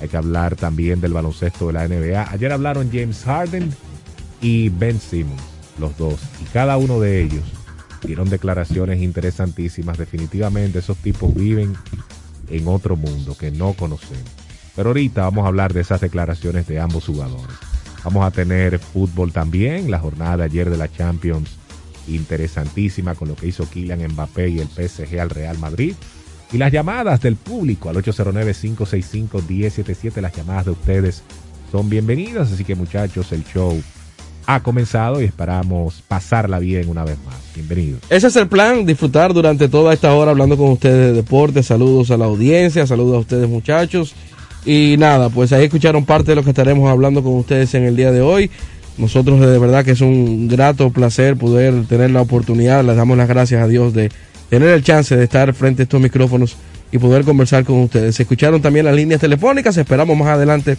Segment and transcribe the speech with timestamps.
[0.00, 2.30] Hay que hablar también del baloncesto de la NBA.
[2.30, 3.72] Ayer hablaron James Harden
[4.40, 5.42] y Ben Simmons,
[5.78, 6.20] los dos.
[6.42, 7.44] Y cada uno de ellos
[8.02, 9.98] dieron declaraciones interesantísimas.
[9.98, 11.74] Definitivamente esos tipos viven
[12.50, 14.30] en otro mundo que no conocemos.
[14.74, 17.56] Pero ahorita vamos a hablar de esas declaraciones de ambos jugadores.
[18.04, 21.56] Vamos a tener fútbol también, la jornada de ayer de la Champions
[22.08, 25.94] interesantísima con lo que hizo Kylian Mbappé y el PSG al Real Madrid.
[26.52, 31.22] Y las llamadas del público al 809-565-1077, las llamadas de ustedes
[31.72, 32.52] son bienvenidas.
[32.52, 33.80] Así que muchachos, el show
[34.46, 37.34] ha comenzado y esperamos pasarla bien una vez más.
[37.54, 38.00] Bienvenidos.
[38.10, 41.64] Ese es el plan, disfrutar durante toda esta hora hablando con ustedes de deporte.
[41.64, 44.14] Saludos a la audiencia, saludos a ustedes muchachos.
[44.64, 47.96] Y nada, pues ahí escucharon parte de lo que estaremos hablando con ustedes en el
[47.96, 48.50] día de hoy.
[48.98, 53.28] Nosotros de verdad que es un grato placer poder tener la oportunidad, les damos las
[53.28, 54.10] gracias a Dios de
[54.48, 56.56] tener el chance de estar frente a estos micrófonos
[56.92, 58.14] y poder conversar con ustedes.
[58.16, 60.78] Se escucharon también las líneas telefónicas, esperamos más adelante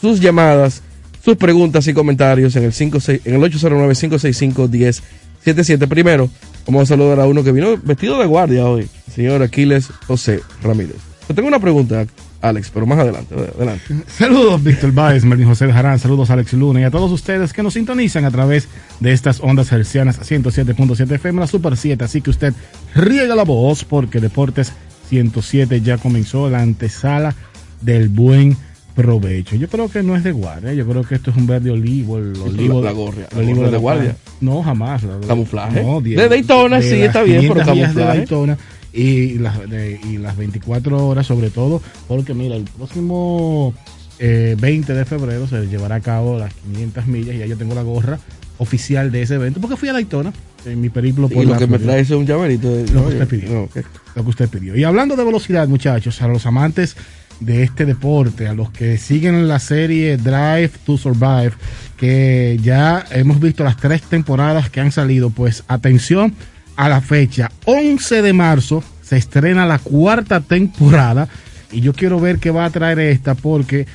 [0.00, 0.82] sus llamadas,
[1.24, 5.88] sus preguntas y comentarios en el, 56, en el 809-565-1077.
[5.88, 6.30] Primero,
[6.66, 10.96] vamos a saludar a uno que vino vestido de guardia hoy, señor Aquiles José Ramírez.
[11.28, 12.06] Yo tengo una pregunta,
[12.40, 13.34] Alex, pero más adelante.
[13.34, 13.94] adelante.
[14.06, 17.74] Saludos, Víctor Baez, Martín José Jarán, saludos, Alex Luna y a todos ustedes que nos
[17.74, 18.68] sintonizan a través
[19.00, 22.04] de estas ondas hercianas 107.7 FM, la Super 7.
[22.04, 22.54] Así que usted
[22.94, 24.72] riega la voz porque Deportes
[25.08, 27.34] 107 ya comenzó la antesala
[27.80, 28.56] del buen
[28.94, 29.56] provecho.
[29.56, 32.18] Yo creo que no es de guardia, yo creo que esto es un verde olivo,
[32.18, 34.16] el olivo, la, gorria, el olivo de, de, guardia.
[34.40, 35.02] No, jamás.
[35.26, 35.82] camuflaje.
[35.82, 37.94] No, de Daytona, sí, está bien, pero camuflaje.
[37.94, 38.58] De Daytona
[38.92, 43.74] y las, de, y las 24 horas sobre todo, porque mira, el próximo
[44.18, 47.74] eh, 20 de febrero se llevará a cabo las 500 millas y ya yo tengo
[47.74, 48.18] la gorra
[48.58, 50.32] oficial de ese evento, porque fui a Daytona
[50.64, 52.88] en mi periplo por y lo que me trae es un llaverito de...
[52.92, 53.82] lo, que usted pidió, no, okay.
[54.16, 54.76] lo que usted pidió.
[54.76, 56.96] Y hablando de velocidad, muchachos, a los amantes
[57.40, 61.52] de este deporte, a los que siguen la serie Drive to Survive,
[61.96, 66.34] que ya hemos visto las tres temporadas que han salido, pues atención
[66.78, 71.28] a la fecha 11 de marzo se estrena la cuarta temporada
[71.72, 73.86] y yo quiero ver qué va a traer esta porque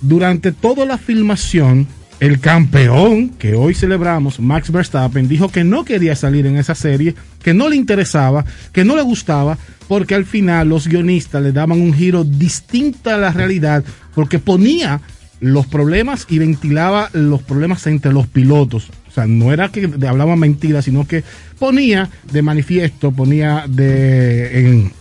[0.00, 1.86] durante toda la filmación
[2.18, 7.14] el campeón que hoy celebramos, Max Verstappen, dijo que no quería salir en esa serie,
[7.42, 9.56] que no le interesaba, que no le gustaba,
[9.88, 13.84] porque al final los guionistas le daban un giro distinto a la realidad,
[14.14, 15.00] porque ponía
[15.40, 18.90] los problemas y ventilaba los problemas entre los pilotos.
[19.10, 21.24] O sea, no era que hablaba mentira, sino que
[21.58, 24.92] ponía de manifiesto, ponía de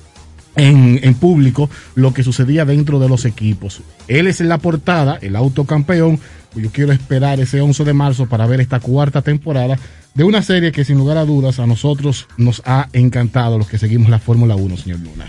[0.55, 3.81] en, en, público lo que sucedía dentro de los equipos.
[4.07, 6.19] Él es la portada, el autocampeón.
[6.55, 9.77] Yo quiero esperar ese 11 de marzo para ver esta cuarta temporada
[10.15, 13.77] de una serie que sin lugar a dudas a nosotros nos ha encantado los que
[13.77, 15.25] seguimos la Fórmula 1, señor Luna.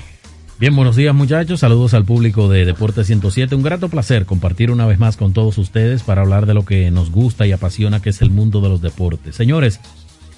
[0.61, 3.55] Bien, buenos días muchachos, saludos al público de Deporte 107.
[3.55, 6.91] Un grato placer compartir una vez más con todos ustedes para hablar de lo que
[6.91, 9.35] nos gusta y apasiona, que es el mundo de los deportes.
[9.35, 9.81] Señores,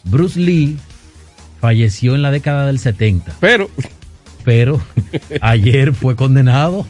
[0.04, 0.78] Bruce Lee
[1.60, 3.34] falleció en la década del 70.
[3.40, 3.68] Pero,
[4.44, 4.80] pero
[5.40, 6.86] ayer fue condenado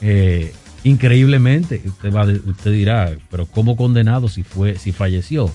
[0.00, 0.52] eh,
[0.84, 1.82] increíblemente.
[1.84, 5.50] Usted, va, usted dirá, pero ¿cómo condenado si, fue, si falleció?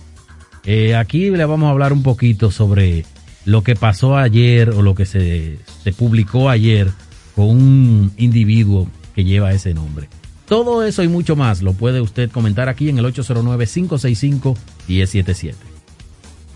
[0.66, 3.06] Eh, aquí le vamos a hablar un poquito sobre
[3.46, 6.92] lo que pasó ayer o lo que se, se publicó ayer
[7.36, 10.10] con un individuo que lleva ese nombre.
[10.48, 15.54] Todo eso y mucho más lo puede usted comentar aquí en el 809-565-1077.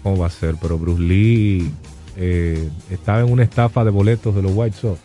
[0.03, 0.55] ¿Cómo va a ser?
[0.61, 1.71] Pero Bruce Lee
[2.19, 4.99] eh, estaba en una estafa de boletos de los White Sox.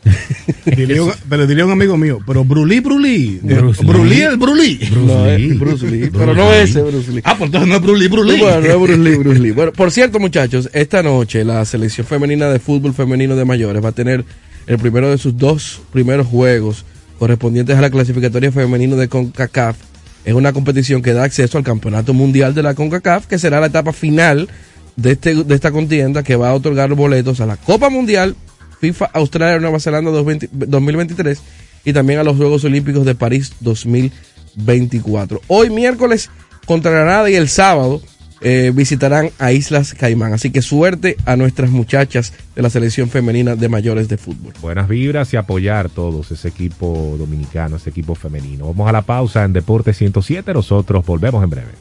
[1.28, 3.38] pero diría un amigo mío, pero Brulí, Brulí.
[3.42, 4.76] Bruce Brulí, el Brulí.
[4.76, 5.52] Bruce no, Lee.
[5.52, 6.10] Bruce Lee.
[6.10, 7.20] Pero no ese Bruce Lee.
[7.24, 8.38] Ah, pues entonces no es Brulí, Brulí.
[8.38, 9.50] Bueno, no es Bruce Lee, Bruce Lee.
[9.50, 13.90] Bueno, por cierto, muchachos, esta noche la selección femenina de fútbol femenino de mayores va
[13.90, 14.24] a tener
[14.66, 16.84] el primero de sus dos primeros juegos
[17.18, 19.76] correspondientes a la clasificatoria femenino de CONCACAF.
[20.24, 23.66] Es una competición que da acceso al Campeonato Mundial de la CONCACAF, que será la
[23.66, 24.48] etapa final
[24.96, 28.36] de, este, de esta contienda que va a otorgar boletos a la Copa Mundial,
[28.80, 31.40] FIFA Australia Nueva Zelanda 2020, 2023
[31.84, 35.40] y también a los Juegos Olímpicos de París 2024.
[35.48, 36.30] Hoy miércoles
[36.66, 38.00] contra Granada y el sábado
[38.42, 40.32] eh, visitarán a Islas Caimán.
[40.32, 44.52] Así que suerte a nuestras muchachas de la selección femenina de mayores de fútbol.
[44.60, 48.66] Buenas vibras y apoyar todos ese equipo dominicano, ese equipo femenino.
[48.66, 50.52] Vamos a la pausa en Deporte 107.
[50.54, 51.72] Nosotros volvemos en breve.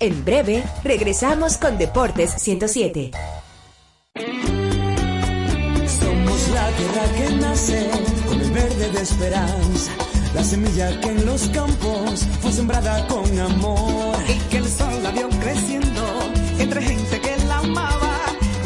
[0.00, 3.10] En breve, regresamos con Deportes 107.
[5.86, 7.90] Somos la tierra que nace
[8.26, 9.92] con el verde de esperanza,
[10.34, 14.16] la semilla que en los campos fue sembrada con amor
[15.08, 16.02] avión creciendo
[16.58, 18.16] entre gente que la amaba,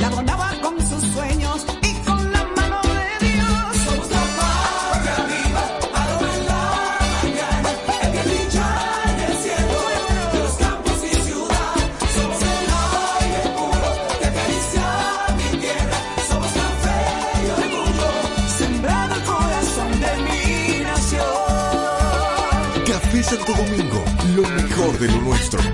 [0.00, 3.76] la abonaba con sus sueños y con la mano de Dios.
[3.84, 5.64] Somos la patria viva,
[6.00, 6.64] ahora en la
[7.22, 7.68] mañana,
[8.02, 8.68] el que brilla
[9.10, 9.78] en el cielo,
[10.32, 11.74] de los campos y ciudad.
[12.16, 12.66] Somos el
[13.22, 14.86] aire puro que acaricia
[15.38, 15.98] mi tierra,
[16.28, 17.00] somos la fe
[17.44, 18.08] y orgullo,
[18.58, 21.40] sembrado el corazón de mi nación.
[22.86, 24.00] Café Santo Domingo,
[24.34, 25.71] lo mejor de lo nuestro.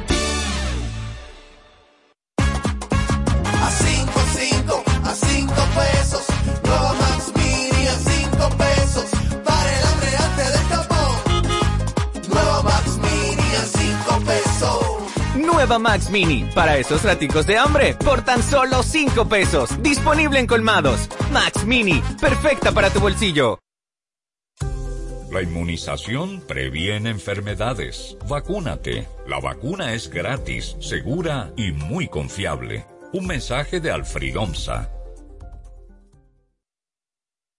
[15.59, 19.83] Nueva Max Mini, para esos raticos de hambre, por tan solo 5 pesos.
[19.83, 21.09] Disponible en colmados.
[21.33, 23.59] Max Mini, perfecta para tu bolsillo.
[25.33, 28.17] La inmunización previene enfermedades.
[28.29, 29.09] Vacúnate.
[29.27, 32.87] La vacuna es gratis, segura y muy confiable.
[33.13, 34.93] Un mensaje de Alfridonza.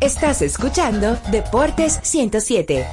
[0.00, 2.86] Estás escuchando Deportes 107.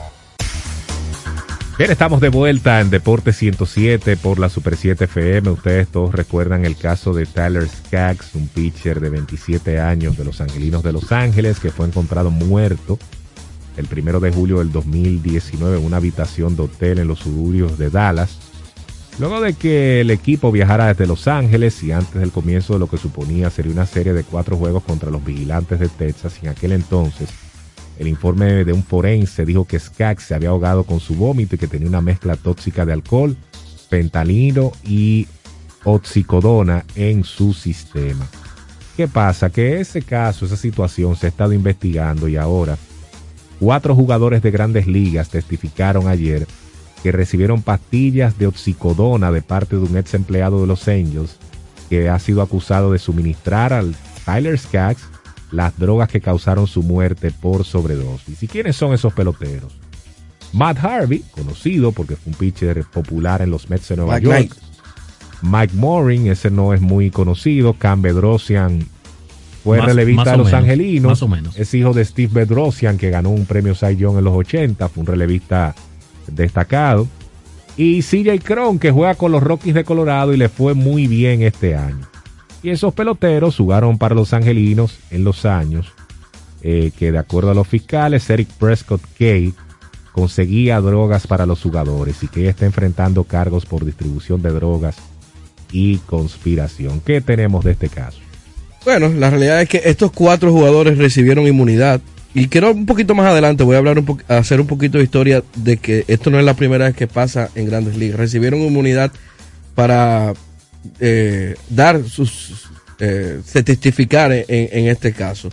[1.77, 5.51] Bien, estamos de vuelta en Deportes 107 por la Super 7 FM.
[5.51, 10.41] Ustedes todos recuerdan el caso de Tyler Skaggs, un pitcher de 27 años de los
[10.41, 12.97] Angelinos de Los Ángeles, que fue encontrado muerto
[13.77, 17.91] el primero de julio del 2019 en una habitación de hotel en los suburbios de
[17.91, 18.39] Dallas.
[19.17, 22.87] Luego de que el equipo viajara desde Los Ángeles y antes del comienzo de lo
[22.87, 26.73] que suponía sería una serie de cuatro juegos contra los vigilantes de Texas, en aquel
[26.73, 27.29] entonces
[27.97, 31.57] el informe de un forense dijo que Skaggs se había ahogado con su vómito y
[31.57, 33.37] que tenía una mezcla tóxica de alcohol,
[33.89, 35.27] pentalino y
[35.85, 38.27] oxicodona en su sistema.
[38.97, 39.49] ¿Qué pasa?
[39.49, 42.77] Que ese caso, esa situación se ha estado investigando y ahora
[43.59, 46.45] cuatro jugadores de grandes ligas testificaron ayer
[47.05, 51.37] que recibieron pastillas de oxicodona de parte de un ex empleado de los Angels
[51.87, 55.03] que ha sido acusado de suministrar al Tyler Skaggs
[55.51, 58.41] las drogas que causaron su muerte por sobredosis.
[58.41, 59.77] ¿Y quiénes son esos peloteros?
[60.51, 64.35] Matt Harvey, conocido porque fue un pitcher popular en los Mets de Nueva Mike York.
[64.37, 64.53] Knight.
[65.43, 67.73] Mike Morin, ese no es muy conocido.
[67.73, 68.87] Cam Bedrosian
[69.63, 71.09] fue Más- relevista más de los menos, Angelinos.
[71.11, 71.55] más o menos.
[71.55, 74.89] Es hijo de Steve Bedrosian, que ganó un premio Cy Young en los 80.
[74.89, 75.75] Fue un relevista
[76.27, 77.07] destacado.
[77.77, 81.41] Y CJ Cron, que juega con los Rockies de Colorado y le fue muy bien
[81.41, 82.07] este año.
[82.63, 85.93] Y esos peloteros jugaron para los Angelinos en los años
[86.67, 89.53] eh, que, de acuerdo a los fiscales, Eric Prescott Kay
[90.11, 94.95] conseguía drogas para los jugadores y que está enfrentando cargos por distribución de drogas
[95.71, 97.01] y conspiración.
[97.01, 98.19] ¿Qué tenemos de este caso?
[98.83, 102.01] Bueno, la realidad es que estos cuatro jugadores recibieron inmunidad.
[102.35, 105.41] Y quiero un poquito más adelante, voy a hablar un hacer un poquito de historia
[105.55, 108.19] de que esto no es la primera vez que pasa en grandes ligas.
[108.19, 109.09] Recibieron inmunidad
[109.73, 110.33] para
[110.99, 115.49] eh, dar sus, eh, se testificar en este caso.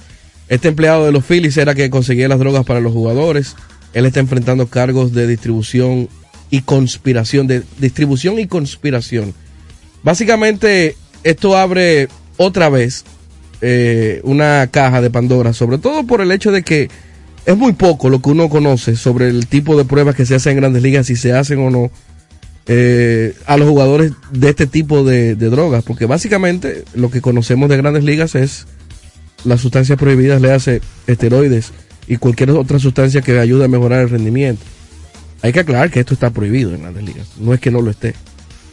[0.48, 3.54] Este empleado de los Phillies era que conseguía las drogas para los jugadores.
[3.94, 6.08] Él está enfrentando cargos de distribución
[6.50, 9.34] y conspiración, de distribución y conspiración.
[10.02, 12.08] Básicamente, esto abre
[12.38, 13.04] otra vez
[13.64, 16.90] eh, una caja de Pandora, sobre todo por el hecho de que
[17.46, 20.52] es muy poco lo que uno conoce sobre el tipo de pruebas que se hacen
[20.52, 21.90] en grandes ligas, si se hacen o no,
[22.66, 27.76] eh, a los jugadores de este tipo de, drogas, porque básicamente lo que conocemos de
[27.76, 28.66] grandes ligas es
[29.44, 31.72] las sustancias prohibidas, le hace esteroides
[32.08, 34.64] y cualquier otra sustancia que ayude a mejorar el rendimiento.
[35.40, 37.92] Hay que aclarar que esto está prohibido en grandes ligas, no es que no lo
[37.92, 38.14] esté.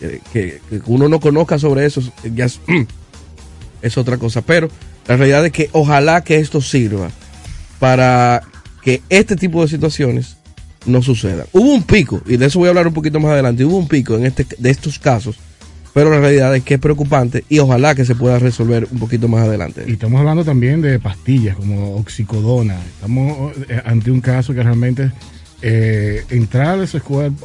[0.01, 2.01] Eh, Que, que uno no conozca sobre eso
[2.33, 2.59] ya es,
[3.81, 4.69] es otra cosa, pero
[5.07, 7.09] la realidad es que ojalá que esto sirva
[7.79, 8.41] para
[8.83, 10.37] que este tipo de situaciones
[10.85, 11.45] no sucedan.
[11.51, 13.87] Hubo un pico, y de eso voy a hablar un poquito más adelante, hubo un
[13.87, 15.37] pico en este, de estos casos,
[15.93, 19.27] pero la realidad es que es preocupante y ojalá que se pueda resolver un poquito
[19.27, 19.83] más adelante.
[19.87, 22.77] Y estamos hablando también de pastillas como oxicodona.
[22.93, 25.11] Estamos eh, ante un caso que realmente
[25.61, 26.79] eh, entrar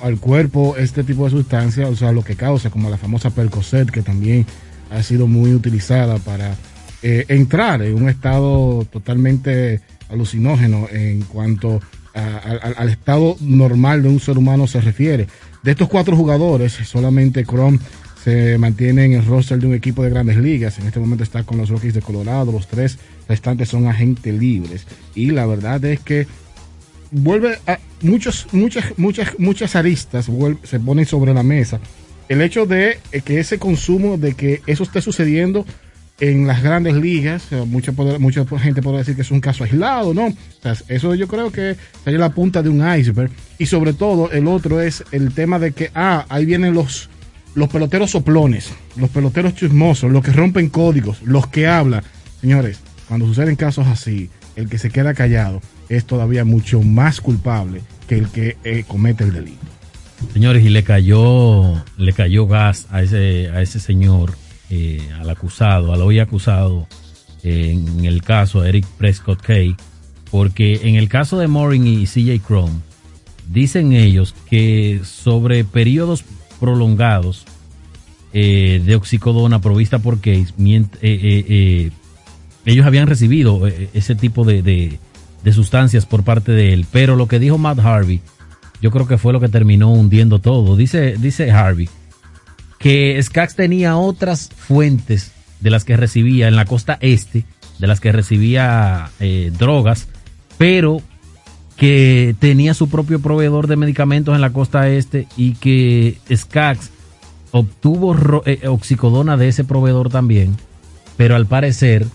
[0.03, 3.91] al cuerpo este tipo de sustancias, o sea, lo que causa, como la famosa Percocet,
[3.91, 4.47] que también
[4.91, 6.55] ha sido muy utilizada para
[7.03, 11.81] eh, entrar en un estado totalmente alucinógeno en cuanto
[12.15, 15.27] a- al estado normal de un ser humano se refiere.
[15.63, 17.79] De estos cuatro jugadores, solamente Chrome
[18.23, 20.79] se mantiene en el roster de un equipo de grandes ligas.
[20.79, 22.53] En este momento está con los Rockies de Colorado.
[22.53, 22.99] Los tres
[23.29, 24.87] restantes son agentes libres.
[25.15, 26.27] Y la verdad es que
[27.11, 30.31] vuelve a muchos, muchas, muchas, muchas aristas
[30.63, 31.81] se ponen sobre la mesa.
[32.29, 35.67] El hecho de eh, que ese consumo, de que eso esté sucediendo
[36.21, 40.33] en las grandes ligas, mucha, mucha gente podrá decir que es un caso aislado, ¿no?
[40.89, 43.31] Eso yo creo que sería la punta de un iceberg.
[43.59, 47.11] Y sobre todo, el otro es el tema de que, ah, ahí vienen los,
[47.55, 52.05] los peloteros soplones, los peloteros chismosos, los que rompen códigos, los que hablan.
[52.41, 52.79] Señores,
[53.09, 58.19] cuando suceden casos así, el que se queda callado es todavía mucho más culpable que
[58.19, 59.74] el que eh, comete el delito.
[60.33, 64.35] Señores, y le cayó, le cayó gas a ese, a ese señor,
[64.71, 66.87] eh, al acusado, al hoy acusado,
[67.43, 69.77] en el caso Eric Prescott Kay,
[70.31, 72.73] porque en el caso de Morin y CJ Chrome,
[73.49, 76.25] dicen ellos que sobre periodos
[76.59, 77.45] prolongados
[78.33, 80.47] eh, de oxicodona provista por Case,
[81.03, 81.91] eh,
[82.65, 84.99] ellos habían recibido ese tipo de, de-
[85.45, 88.23] de sustancias por parte de él, pero lo que dijo Matt Harvey,
[88.81, 90.77] yo creo que fue lo que terminó hundiendo todo.
[90.77, 91.89] Dice, dice Harvey
[92.85, 97.47] que Skax tenía otras fuentes de las que recibía en la costa este,
[97.79, 100.07] de las que recibía eh, drogas,
[100.59, 101.01] pero
[101.77, 106.91] que tenía su propio proveedor de medicamentos en la costa este y que Skax
[107.53, 110.55] obtuvo eh, oxicodona de ese proveedor también,
[111.17, 112.07] pero al parecer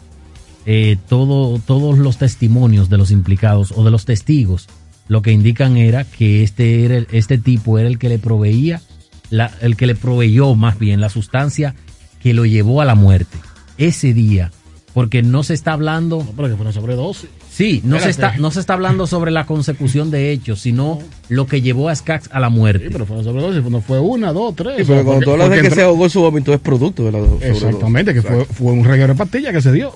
[0.67, 4.67] eh, todo, todos los testimonios de los implicados o de los testigos
[5.09, 8.81] lo que indican era que este, era el- este tipo era el que le proveía,
[9.29, 11.75] la- el que le proveyó más bien la sustancia
[12.21, 13.37] que lo llevó a la muerte
[13.77, 14.51] ese día,
[14.93, 16.25] porque no se está hablando...
[16.35, 17.29] Pero que fue una sobredosis.
[17.51, 21.45] Sí, no se, está, no se está hablando sobre la consecución de hechos, sino lo
[21.45, 22.85] que llevó a Skax a la muerte.
[22.85, 24.75] Sí, pero fue una sobredosis, no fue una, dos, tres.
[24.77, 26.53] Sí, o sea, pero cuando porque- tú hablas de que entró- se ahogó su vómito
[26.53, 27.63] es producto de la sobredosis.
[27.63, 29.93] Exactamente, que fue, fue un reguero de pastillas que se dio.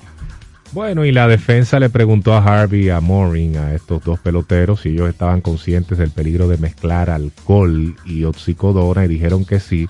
[0.73, 4.89] Bueno, y la defensa le preguntó a Harvey a Morin, a estos dos peloteros, si
[4.89, 9.87] ellos estaban conscientes del peligro de mezclar alcohol y oxicodona y dijeron que sí.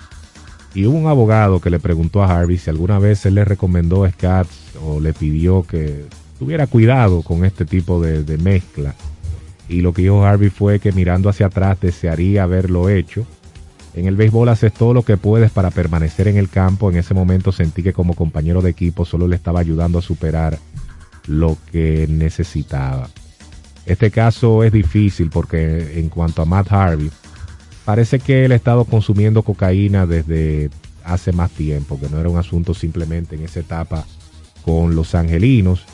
[0.76, 4.04] Y hubo un abogado que le preguntó a Harvey si alguna vez él le recomendó
[4.04, 6.04] a Scats o le pidió que
[6.38, 8.94] tuviera cuidado con este tipo de, de mezcla.
[9.70, 13.26] Y lo que dijo Harvey fue que mirando hacia atrás desearía haberlo hecho.
[13.94, 16.90] En el béisbol haces todo lo que puedes para permanecer en el campo.
[16.90, 20.58] En ese momento sentí que como compañero de equipo solo le estaba ayudando a superar
[21.28, 23.10] lo que necesitaba.
[23.86, 27.12] Este caso es difícil porque en cuanto a Matt Harvey,
[27.86, 30.70] parece que él ha estado consumiendo cocaína desde
[31.04, 34.06] hace más tiempo, que no era un asunto simplemente en esa etapa
[34.64, 35.86] con los angelinos.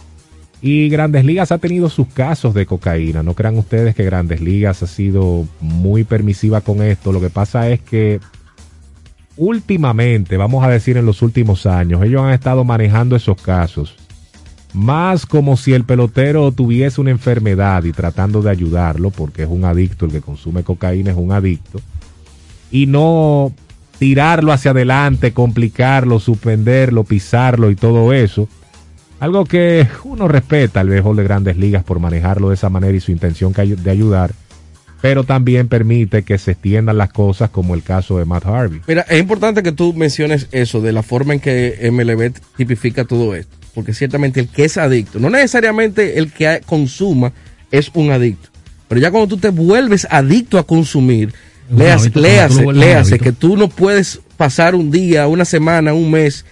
[0.61, 3.23] Y Grandes Ligas ha tenido sus casos de cocaína.
[3.23, 7.11] No crean ustedes que Grandes Ligas ha sido muy permisiva con esto.
[7.11, 8.19] Lo que pasa es que
[9.37, 13.95] últimamente, vamos a decir en los últimos años, ellos han estado manejando esos casos
[14.73, 19.65] más como si el pelotero tuviese una enfermedad y tratando de ayudarlo, porque es un
[19.65, 21.81] adicto, el que consume cocaína es un adicto,
[22.71, 23.51] y no
[23.97, 28.47] tirarlo hacia adelante, complicarlo, suspenderlo, pisarlo y todo eso.
[29.19, 33.01] Algo que uno respeta al béisbol de grandes ligas por manejarlo de esa manera y
[33.01, 34.31] su intención de ayudar,
[35.01, 38.81] pero también permite que se extiendan las cosas como el caso de Matt Harvey.
[38.87, 43.35] Mira, es importante que tú menciones eso, de la forma en que MLB tipifica todo
[43.35, 43.55] esto.
[43.75, 47.33] Porque ciertamente el que es adicto, no necesariamente el que consuma
[47.71, 48.49] es un adicto.
[48.87, 51.33] Pero ya cuando tú te vuelves adicto a consumir,
[51.69, 56.45] léase, léase, léase que tú no puedes pasar un día, una semana, un mes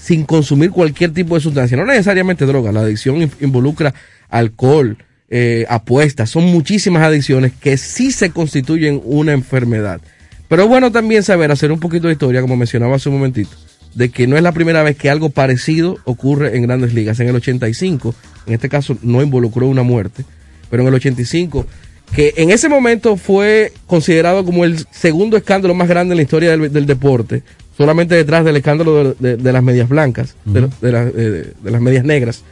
[0.00, 1.76] sin consumir cualquier tipo de sustancia.
[1.76, 3.92] No necesariamente droga, la adicción in- involucra
[4.28, 4.96] alcohol,
[5.28, 10.00] eh, apuestas, son muchísimas adicciones que sí se constituyen una enfermedad.
[10.48, 13.50] Pero es bueno también saber, hacer un poquito de historia, como mencionaba hace un momentito,
[13.94, 17.20] de que no es la primera vez que algo parecido ocurre en grandes ligas.
[17.20, 18.14] En el 85,
[18.46, 20.24] en este caso no involucró una muerte,
[20.70, 21.66] pero en el 85,
[22.14, 26.56] que en ese momento fue considerado como el segundo escándalo más grande en la historia
[26.56, 27.44] del deporte,
[27.80, 30.70] solamente detrás del escándalo de, de- de las medias blancas, de, Ujú.
[30.82, 32.42] de la- eh, de las medias negras,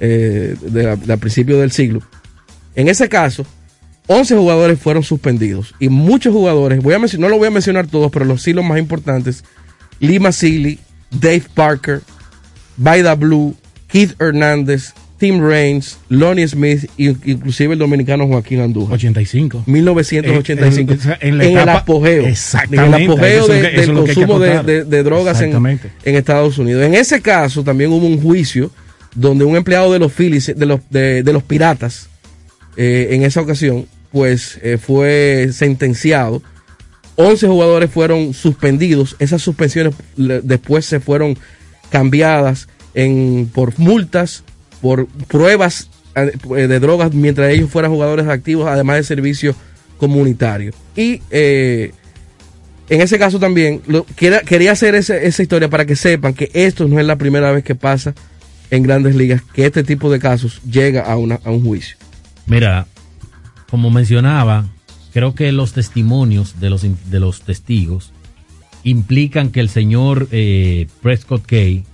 [0.00, 2.02] eh, de a principios del siglo.
[2.74, 3.46] En ese caso,
[4.06, 8.10] 11 jugadores fueron suspendidos y muchos jugadores, voy a no lo voy a mencionar todos,
[8.12, 9.44] pero los sí los más importantes,
[9.98, 10.78] Lima Sealy,
[11.10, 12.02] Dave Parker,
[12.76, 13.56] Baida Blue,
[13.88, 18.94] Keith Hernández, Tim Raines, Lonnie Smith inclusive el dominicano Joaquín Andújar.
[18.96, 19.62] 85.
[19.66, 20.92] 1985.
[21.20, 22.26] En- la en el etapa- apogeo.
[22.26, 24.66] Exactamente, En el apogeo de- que- del consumo de, acotar.
[24.66, 26.84] de- de drogas en, Estados Unidos.
[26.84, 28.70] En ese caso también hubo un juicio
[29.14, 32.08] donde un empleado de los Phillies, de los, de, de los Piratas,
[32.76, 36.42] eh, en esa ocasión, pues eh, fue sentenciado.
[37.14, 39.16] 11 jugadores fueron suspendidos.
[39.18, 41.38] Esas suspensiones le- después se fueron
[41.88, 44.44] cambiadas en, por multas,
[44.86, 46.30] por pruebas eh,
[46.68, 49.54] de drogas mientras ellos fueran jugadores activos, además de servicio
[49.98, 50.72] comunitario.
[50.94, 51.90] Y eh,
[52.88, 53.82] en ese caso también,
[54.14, 57.50] quería, quería hacer ese- esa historia para que sepan que esto no es la primera
[57.50, 58.14] vez que pasa
[58.70, 61.96] en grandes ligas, que este tipo de casos llega a, una, a un juicio.
[62.46, 62.86] Mira,
[63.68, 64.66] como mencionaba,
[65.12, 68.12] creo que los testimonios de los, de los testigos
[68.84, 71.84] implican que el señor eh, Prescott Kay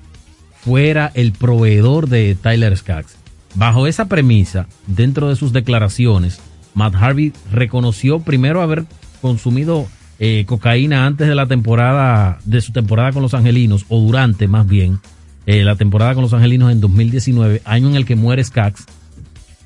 [0.64, 3.16] fuera el proveedor de Tyler Skaggs.
[3.54, 6.40] Bajo esa premisa, dentro de sus declaraciones,
[6.74, 8.84] Matt Harvey reconoció primero haber
[9.20, 9.86] consumido
[10.18, 14.66] eh, cocaína antes de la temporada, de su temporada con los Angelinos, o durante más
[14.66, 15.00] bien,
[15.46, 18.86] eh, la temporada con los Angelinos en 2019, año en el que muere Skaggs,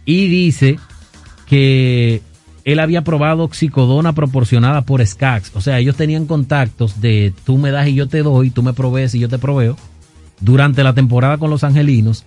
[0.05, 0.79] y dice
[1.47, 2.23] que
[2.65, 5.53] él había probado oxicodona proporcionada por Skaggs.
[5.55, 8.73] O sea, ellos tenían contactos de tú me das y yo te doy, tú me
[8.73, 9.77] provees y yo te proveo
[10.41, 12.25] durante la temporada con los angelinos.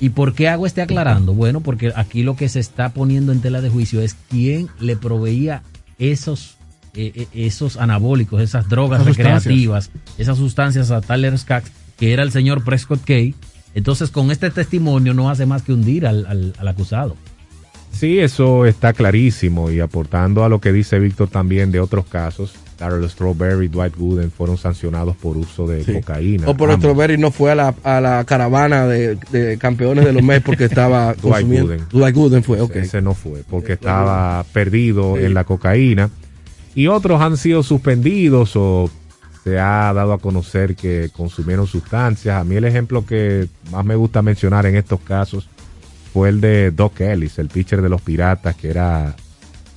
[0.00, 1.34] ¿Y por qué hago este aclarando?
[1.34, 4.96] Bueno, porque aquí lo que se está poniendo en tela de juicio es quién le
[4.96, 5.62] proveía
[5.98, 6.56] esos,
[6.94, 9.44] eh, eh, esos anabólicos, esas drogas Esas sustancias.
[9.44, 13.34] recreativas, esas sustancias a Tyler Skaggs, que era el señor Prescott Kay.
[13.74, 17.14] Entonces, con este testimonio no hace más que hundir al, al- al acusado.
[17.92, 22.52] Sí, eso está clarísimo y aportando a lo que dice Víctor también de otros casos,
[22.80, 26.48] Darrell Strawberry y Dwight Gooden fueron sancionados por uso de cocaína.
[26.48, 26.80] O por Ambos.
[26.80, 30.64] Strawberry no fue a la, a la caravana de, de campeones de los Mets porque
[30.64, 31.66] estaba Dwight consumiendo.
[31.66, 31.88] Gooden.
[31.90, 32.76] Dwight Gooden fue, ok.
[32.76, 36.08] Ese no fue, porque estaba perdido en la cocaína.
[36.74, 38.90] Y otros han sido suspendidos o
[39.44, 42.40] se ha dado a conocer que consumieron sustancias.
[42.40, 45.48] A mí el ejemplo que más me gusta mencionar en estos casos
[46.14, 49.14] fue el de Doc Ellis, el pitcher de los Piratas, que era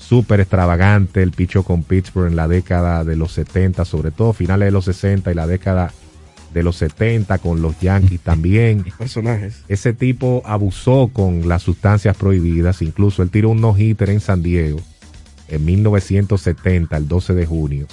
[0.04, 4.68] súper extravagante, el picho con Pittsburgh en la década de los 70, sobre todo finales
[4.68, 5.94] de los 60 y la década
[6.54, 8.84] de los 70 con los Yankees también.
[8.98, 9.64] Personajes.
[9.68, 14.80] Ese tipo abusó con las sustancias prohibidas, incluso él tiró un no-hitter en San Diego
[15.48, 17.88] en 1970, el 12 de junio,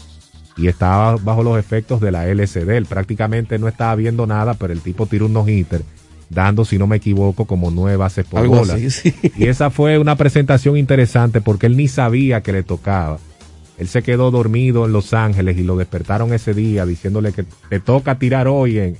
[0.57, 2.68] y estaba bajo los efectos de la LSD.
[2.70, 5.83] Él prácticamente no estaba viendo nada, pero el tipo tiró un no-hitter,
[6.31, 8.75] dando, si no me equivoco, como nueve bases por Algo bola.
[8.75, 9.14] así, sí.
[9.37, 13.19] Y esa fue una presentación interesante porque él ni sabía que le tocaba.
[13.77, 17.81] Él se quedó dormido en Los Ángeles y lo despertaron ese día diciéndole que te
[17.81, 18.97] toca tirar hoy en,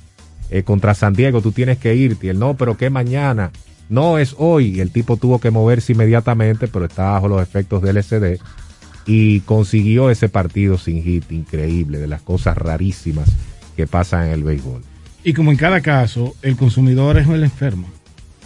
[0.51, 2.27] eh, contra San Diego, tú tienes que irte.
[2.27, 3.51] Y él, no, pero que mañana.
[3.89, 4.77] No, es hoy.
[4.77, 8.39] Y el tipo tuvo que moverse inmediatamente, pero estaba bajo los efectos del SD
[9.07, 13.29] y consiguió ese partido sin hit, increíble, de las cosas rarísimas
[13.77, 14.83] que pasan en el béisbol.
[15.23, 17.89] Y como en cada caso, el consumidor es el enfermo.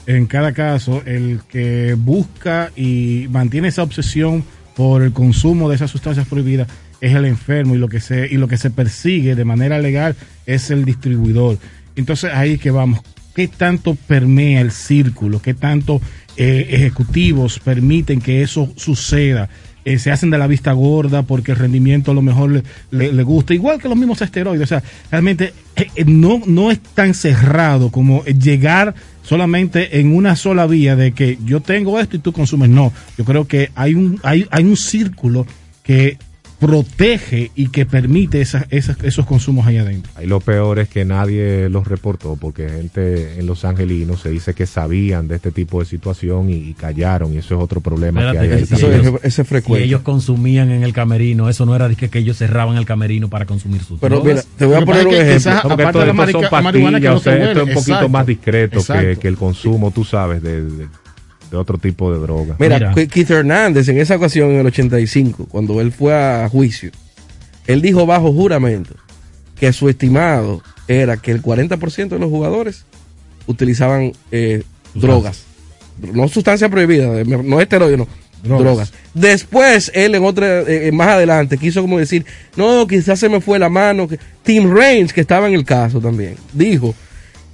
[0.06, 5.90] En cada caso, el que busca y mantiene esa obsesión por el consumo de esas
[5.90, 6.68] sustancias prohibidas
[7.00, 10.16] es el enfermo y lo que se y lo que se persigue de manera legal
[10.46, 11.58] es el distribuidor.
[11.96, 13.00] Entonces ahí que vamos,
[13.34, 15.40] ¿qué tanto permea el círculo?
[15.40, 16.00] ¿Qué tanto
[16.36, 19.48] eh, ejecutivos permiten que eso suceda?
[19.84, 22.50] Eh, se hacen de la vista gorda porque el rendimiento a lo mejor
[22.90, 24.64] le, le- gusta, igual que los mismos esteroides.
[24.64, 30.36] O sea, realmente eh, eh, no, no es tan cerrado como llegar solamente en una
[30.36, 32.70] sola vía de que yo tengo esto y tú consumes.
[32.70, 35.46] No, yo creo que hay un, hay, hay un círculo
[35.82, 36.16] que
[36.66, 40.10] protege y que permite esas, esas- esos consumos ahí adentro.
[40.16, 44.54] Ahí lo peor es que nadie los reportó porque gente en Los Angelinos se dice
[44.54, 48.20] que sabían de este tipo de situación y, y callaron y eso es otro problema
[48.20, 48.48] Espérate que hay.
[48.48, 49.00] que ahí si también.
[49.22, 52.76] ellos- Si ellos consumían en el camerino, eso no era de que, que ellos cerraban
[52.76, 54.46] el camerino para consumir sus Pero drogas.
[54.46, 55.34] mira, te voy a poner un ejemplo.
[55.34, 57.32] quizás, aparte de la esto- esto marica- son marihuana que no pastillas, se o sea,
[57.34, 60.62] esto es huele, un poquito exacto, más discreto que, que el consumo, tú sabes, de,
[60.62, 60.88] de-
[61.50, 62.56] de otro tipo de droga.
[62.58, 66.90] Mira, Ke- Keith Hernández en esa ocasión en el 85, cuando él fue a juicio,
[67.66, 68.94] él dijo bajo juramento
[69.58, 72.84] que su estimado era que el 40% de los jugadores
[73.46, 74.62] utilizaban eh,
[74.94, 75.44] drogas.
[76.00, 78.08] No sustancias prohibidas, eh, no esteroides, no.
[78.42, 78.62] Drogas.
[78.64, 78.92] Drogas.
[79.14, 82.26] Después, él en otra, eh, más adelante, quiso como decir,
[82.56, 84.06] no, quizás se me fue la mano.
[84.06, 86.94] que- Tim Raines, que estaba en el caso también, dijo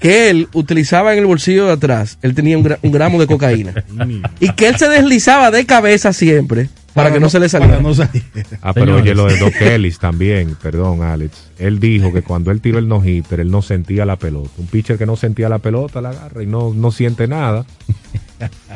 [0.01, 3.27] que él utilizaba en el bolsillo de atrás, él tenía un, gra- un gramo de
[3.27, 3.75] cocaína.
[4.41, 7.75] y que él se deslizaba de cabeza siempre para, que no, se le saliera.
[7.77, 8.23] para no salir.
[8.63, 9.03] Ah, pero Señores.
[9.03, 11.51] oye, lo de Doc Ellis también, perdón, Alex.
[11.59, 14.51] Él dijo que cuando él tiró el no-hitter, él no sentía la pelota.
[14.59, 17.65] Un pitcher que no sentía la pelota la agarra y no, no siente nada.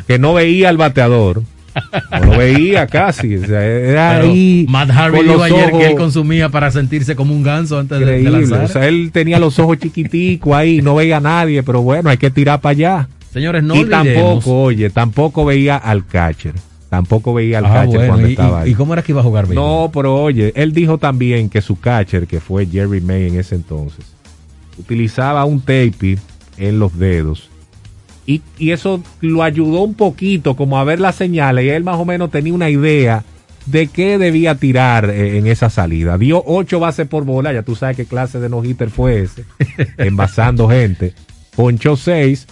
[0.07, 1.43] Que no veía al bateador.
[2.21, 3.37] No lo veía casi.
[3.37, 4.67] o sea, era Pero ahí.
[4.69, 8.05] Matt Harvey dijo ayer que él ojos- consumía para sentirse como un ganso antes de-
[8.07, 8.41] de, Increíble.
[8.47, 8.65] lanzar.
[8.65, 12.17] O sea, él tenía los ojos chiquiticos ahí, no veía a nadie, pero bueno, hay
[12.17, 13.09] que tirar para allá.
[13.33, 16.55] Señores, no y olvidemos- tampoco, oye, tampoco veía al catcher.
[16.89, 18.71] Tampoco veía al Ah, catcher bueno, cuando y- estaba ahí.
[18.71, 19.65] ¿Y cómo era que iba a jugar béisbol?
[19.67, 23.57] No, pero oye, él dijo también que su catcher, que fue Jerry May en ese
[23.57, 24.05] entonces,
[24.79, 26.19] utilizaba un tape
[26.57, 27.51] en los dedos.
[28.27, 31.99] Y, y eso lo ayudó un poquito como a ver las señales y él más
[31.99, 33.25] o menos tenía una idea
[33.67, 36.19] de qué debía tirar eh, en esa salida.
[36.19, 39.45] Dio ocho bases por bola, ya tú sabes qué clase de no-hitter fue ese,
[39.99, 41.15] envasando gente.
[41.57, 42.47] Ponchó seis.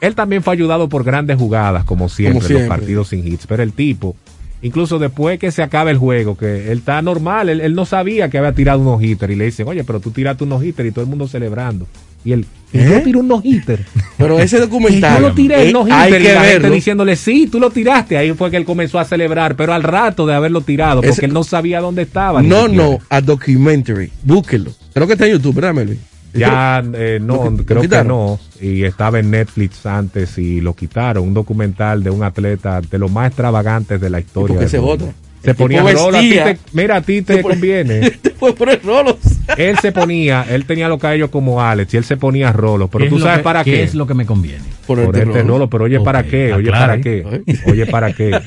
[0.00, 3.46] Él también fue ayudado por grandes jugadas, como siempre, Como los partidos sin hits.
[3.46, 4.16] Pero el tipo,
[4.60, 8.28] incluso después que se acabe el juego, que él está normal, él, él no sabía
[8.28, 10.90] que había tirado unos hitter y le dicen, oye, pero tú tiraste unos hitter y
[10.90, 11.86] todo el mundo celebrando.
[12.24, 12.88] Y él, "Y ¿Eh?
[12.90, 13.84] yo tiré un no-hitter.
[14.16, 15.20] Pero ese documental.
[15.20, 16.74] yo lo tiré eh, el no-hitter hay y que la gente verlo.
[16.74, 18.16] diciéndole, sí, tú lo tiraste.
[18.16, 21.26] Ahí fue que él comenzó a celebrar, pero al rato de haberlo tirado, porque Ese-
[21.26, 22.40] él no sabía dónde estaba.
[22.42, 24.10] No, no, a documentary.
[24.22, 24.72] Búsquenlo.
[24.94, 25.98] Creo que está en YouTube, ¿verdad, Melvin?
[26.34, 28.40] Ya, eh, no, ¿Lo qui- lo creo que no.
[28.58, 31.24] Y estaba en Netflix antes y lo quitaron.
[31.24, 34.48] Un documental de un atleta de los más extravagantes de la historia.
[34.48, 35.12] porque esa es mundo.
[35.50, 36.18] El ponía tipo rolo.
[36.18, 36.44] a ti vestía.
[36.54, 38.10] te- mira, a ti te Te conviene.
[38.22, 39.16] Te puede poner rolos.
[39.56, 42.88] él se ponía, él tenía los cabellos como Alex y él se ponía rolos.
[42.90, 43.82] Pero ¿Qué tú es lo sabes que- para qué qué.
[43.82, 44.64] es lo que me conviene?
[44.86, 46.52] Por Por este rolo, pero oye, ¿para qué?
[46.52, 46.86] Oye, aclare.
[46.86, 47.42] ¿para qué?
[47.70, 48.40] Oye, ¿para qué?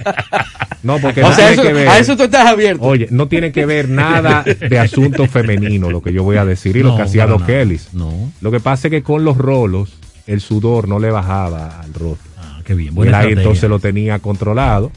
[0.84, 1.88] No, porque O no sea, tiene eso- que ver.
[1.88, 2.84] a eso tú estás abierto.
[2.84, 6.76] Oye, no tiene que ver nada de asunto femenino, lo que yo voy a decir,
[6.78, 7.48] y lo No, que hacía Doc.
[7.50, 7.90] Ellis.
[7.94, 8.32] No.
[8.42, 9.94] Lo que pasa es que con los rolos,
[10.28, 12.32] el sudor no le bajaba al rostro.
[12.38, 12.92] Ah, qué bien.
[12.94, 14.92] Y Buena él ahí entonces lo tenía controlado.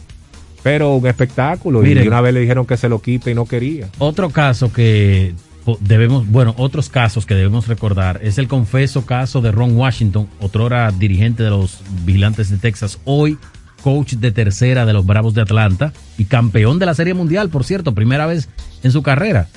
[0.69, 1.81] Pero un espectáculo.
[1.81, 2.05] Miren.
[2.05, 3.89] y una vez le dijeron que se lo quite y no quería.
[3.99, 5.35] Otro caso que
[5.81, 10.91] debemos, bueno, otros casos que debemos recordar es el confeso caso de Ron Washington, otrora
[10.93, 13.39] dirigente de los Vigilantes de Texas, hoy
[13.83, 17.65] coach de tercera de los Bravos de Atlanta y campeón de la Serie Mundial, por
[17.65, 18.51] cierto, primera vez
[18.83, 19.49] en su carrera.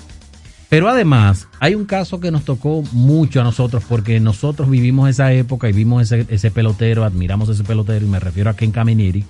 [0.69, 5.33] Pero además, hay un caso que nos tocó mucho a nosotros porque nosotros vivimos esa
[5.33, 9.25] época y vimos ese, ese pelotero, admiramos ese pelotero y me refiero a Ken Caminiti,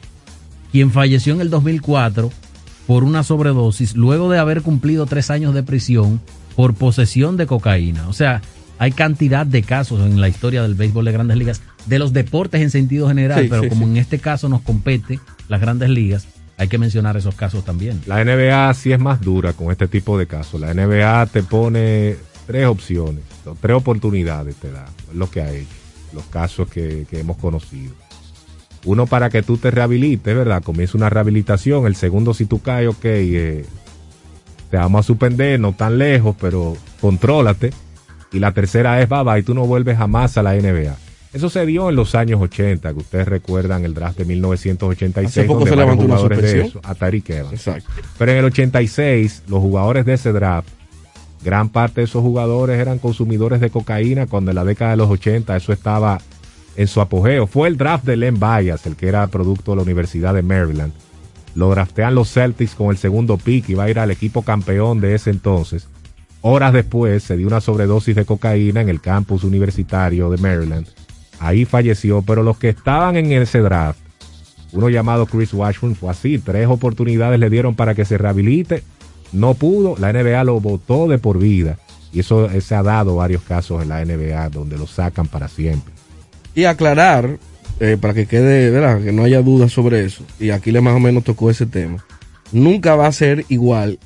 [0.72, 2.32] quien falleció en el 2004
[2.88, 6.20] por una sobredosis luego de haber cumplido tres años de prisión
[6.56, 8.08] por posesión de cocaína.
[8.08, 8.42] O sea,
[8.80, 12.62] hay cantidad de casos en la historia del béisbol de grandes ligas, de los deportes
[12.62, 13.92] en sentido general, Sí, pero sí, como sí.
[13.92, 18.02] en este caso nos compete las grandes ligas, hay que mencionar esos casos también.
[18.06, 20.60] La NBA sí es más dura con este tipo de casos.
[20.60, 22.16] La NBA te pone
[22.48, 23.24] tres opciones,
[23.62, 25.68] tres oportunidades te da, es lo que ha hecho,
[26.14, 27.94] los casos que, que hemos conocido.
[28.86, 30.64] Uno para que tú te rehabilites, ¿verdad?
[30.64, 31.86] Comienza una rehabilitación.
[31.86, 33.66] El segundo, si tú caes, ok, eh,
[34.70, 37.72] te vamos a suspender, no tan lejos, pero contrólate.
[38.32, 40.96] Y la tercera es, baba, y tú no vuelves jamás a la NBA.
[41.34, 45.48] Eso se dio en los años 80, que ustedes recuerdan el draft de 1986, Hace
[45.48, 47.54] poco donde se levantó una jugadores de eso, a Tariq Evans.
[47.54, 47.90] Exacto.
[48.18, 50.68] Pero en el 86, los jugadores de ese draft,
[51.44, 55.10] gran parte de esos jugadores eran consumidores de cocaína cuando en la década de los
[55.10, 56.20] 80 eso estaba
[56.76, 57.48] en su apogeo.
[57.48, 60.94] Fue el draft de Len Bias, el que era producto de la Universidad de Maryland.
[61.56, 65.02] Lo draftean los Celtics con el segundo pick y va a ir al equipo campeón
[65.02, 65.88] de ese entonces.
[66.42, 70.88] Horas después se dio una sobredosis de cocaína en el campus universitario de Maryland.
[71.40, 74.00] Ahí falleció, pero los que estaban en ese draft,
[74.72, 78.84] uno llamado Chris Washburn fue así, tres oportunidades le dieron para que se rehabilite,
[79.34, 81.78] no pudo, la NBA lo votó de por vida
[82.14, 85.48] y eso eh, se ha dado varios casos en la NBA donde lo sacan para
[85.48, 85.94] siempre.
[86.56, 87.38] Y aclarar,
[87.80, 89.02] eh, para que quede, ¿verdad?
[89.02, 90.24] Que no haya dudas sobre eso.
[90.40, 92.04] Y aquí le más o menos tocó ese tema.
[92.52, 94.00] Nunca va a ser igual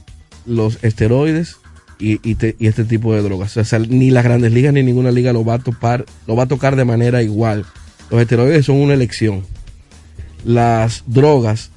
[0.45, 1.57] los esteroides
[1.97, 3.57] y, y te- y este tipo de drogas.
[3.57, 6.43] O sea, ni las grandes ligas ni ninguna liga lo va a topar, lo va
[6.43, 7.65] a tocar de manera igual.
[8.11, 9.43] Los esteroides son una elección.
[10.43, 11.71] Las drogas,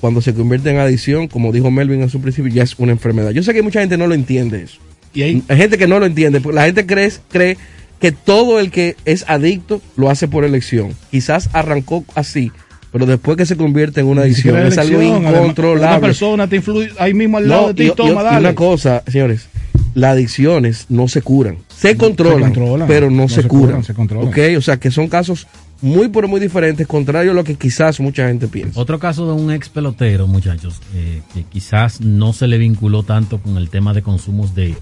[0.00, 3.30] cuando se convierten en adicción, como dijo Melvin en su principio, ya es una enfermedad.
[3.30, 4.78] Yo sé que mucha gente no lo entiende eso.
[5.12, 7.56] Y hay, gente que no lo entiende, porque la gente cree, cree
[8.04, 10.92] que todo el que es adicto lo hace por elección.
[11.10, 12.52] Quizás arrancó así,
[12.92, 16.00] pero después que se convierte en una adicción es algo además, Una incontrolable.
[16.08, 18.38] persona te influye ahí mismo al No, lado de ti, y- y- toma, y dale.
[18.40, 19.48] una cosa, señores,
[19.94, 21.56] las adicciones no se curan.
[21.74, 23.66] Se controlan, controlan, pero no, no se, se curan.
[23.68, 24.28] curan, se controlan.
[24.28, 25.46] Ok, o sea que son casos
[25.80, 28.78] muy, pero muy diferentes, contrario a lo que quizás mucha gente piensa.
[28.78, 33.38] Otro caso de un ex pelotero, muchachos, eh, que quizás no se le vinculó tanto
[33.38, 34.74] con el tema de consumos de,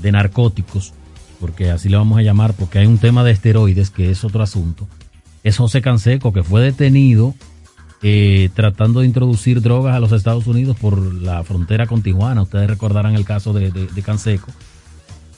[0.00, 0.92] de narcóticos,
[1.42, 4.44] porque así le vamos a llamar, porque hay un tema de esteroides, que es otro
[4.44, 4.86] asunto,
[5.42, 7.34] es José Canseco, que fue detenido
[8.00, 12.42] eh, tratando de introducir drogas a los Estados Unidos por la frontera con Tijuana.
[12.42, 14.52] Ustedes recordarán el caso de, de- Canseco,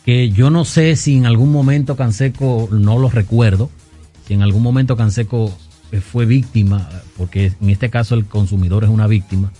[0.05, 3.71] que yo no sé si en algún momento Canseco, no lo recuerdo,
[4.27, 5.57] si en algún momento Canseco
[6.13, 9.53] fue víctima, porque en este caso el consumidor es una víctima,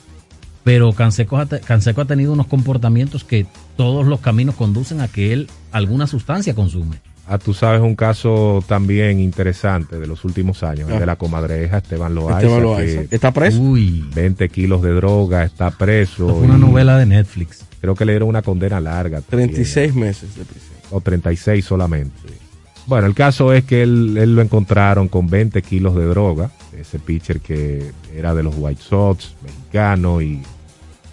[0.65, 3.47] pero Canseco ha, Canseco ha tenido unos comportamientos que
[3.77, 6.97] todos los caminos conducen a que él alguna sustancia consume.
[7.27, 11.01] Ah, tú sabes un caso también interesante de los últimos años, el Ah.
[11.01, 12.41] de la comadreja Esteban Loaiza.
[12.41, 13.05] Esteban Loaiza.
[13.05, 13.61] que ¿Está preso?
[13.63, 16.27] Uy, 20 kilos de droga, está preso.
[16.27, 17.65] esto fue una novela de Netflix.
[17.81, 19.21] Creo que le dieron una condena larga.
[19.23, 19.51] también.
[19.51, 20.75] 36 meses de prisión.
[20.91, 22.13] o 36 solamente.
[22.87, 26.99] Bueno, el caso es que él, él lo encontraron con 20 kilos de droga, ese
[26.99, 30.43] pitcher que era de los White Sox, mexicano, y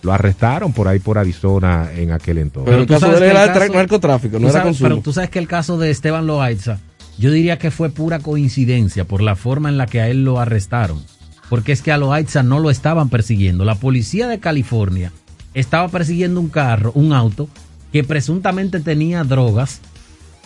[0.04, 2.70] lo arrestaron por ahí por Arizona en aquel entonces.
[2.70, 4.66] Pero el tú caso sabes de él que el era caso- narcotráfico, no era sabes-
[4.66, 4.90] consumo.
[4.90, 6.80] Pero tú sabes que el caso de Esteban Loaiza,
[7.18, 10.40] yo diría que fue pura coincidencia por la forma en la que a él lo
[10.40, 11.04] arrestaron.
[11.50, 13.66] Porque es que a Loaiza no lo estaban persiguiendo.
[13.66, 15.12] La policía de California
[15.54, 17.50] estaba persiguiendo un carro, un auto,
[17.92, 19.82] que presuntamente tenía drogas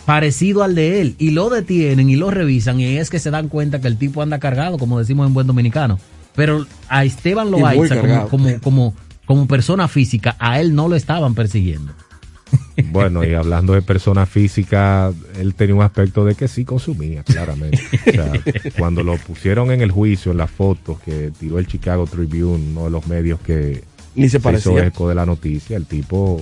[0.04, 1.14] parecido al de él.
[1.18, 2.80] Y lo detienen y lo revisan.
[2.80, 5.46] Y es que se dan cuenta que el tipo anda cargado, como decimos en buen
[5.46, 5.98] dominicano.
[6.34, 8.94] Pero a Esteban Loaiza, como, como, como,
[9.26, 11.92] como persona física, a él no lo estaban persiguiendo.
[12.92, 17.80] Bueno, y hablando de persona física, él tenía un aspecto de que sí consumía, claramente.
[18.06, 18.32] O sea,
[18.78, 22.84] cuando lo pusieron en el juicio, en las fotos que tiró el Chicago Tribune, uno
[22.84, 23.82] de los medios que
[24.14, 24.86] Ni se hizo parecía.
[24.86, 26.40] eco de la noticia, el tipo,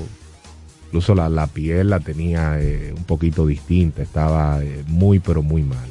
[0.87, 5.63] incluso la, la piel la tenía eh, un poquito distinta, estaba eh, muy, pero muy
[5.63, 5.89] mal.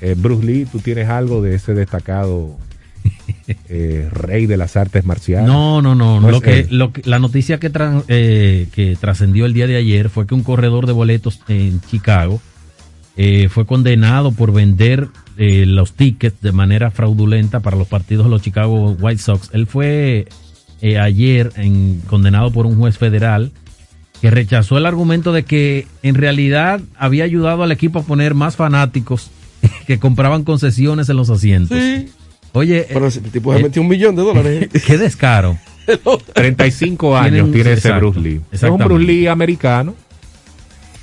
[0.00, 2.56] Eh, Bruce Lee, ¿tú tienes algo de ese destacado
[3.68, 5.46] eh, rey de las artes marciales?
[5.48, 6.20] No, no, no.
[6.20, 6.68] No lo que, él.
[6.70, 10.34] lo que- la noticia que, tran- eh, que trascendió el día de ayer fue que
[10.34, 12.40] un corredor de boletos en Chicago
[13.16, 18.30] eh, fue condenado por vender eh, los tickets de manera fraudulenta para los partidos de
[18.30, 19.50] los Chicago White Sox.
[19.52, 20.28] Él fue
[20.80, 23.50] eh, ayer en- condenado por un juez federal
[24.20, 28.56] que rechazó el argumento de que en realidad había ayudado al equipo a poner más
[28.56, 29.30] fanáticos
[29.86, 31.78] que compraban concesiones en los asientos.
[31.78, 32.08] Sí.
[32.52, 34.68] Oye, Pero eh, ese tipo se eh, metió un millón de dólares.
[34.86, 35.58] qué descaro.
[36.34, 38.40] 35 años tiene ese exacto, Bruce Lee.
[38.52, 38.78] Es un.
[38.78, 39.94] Bruce Lee americano.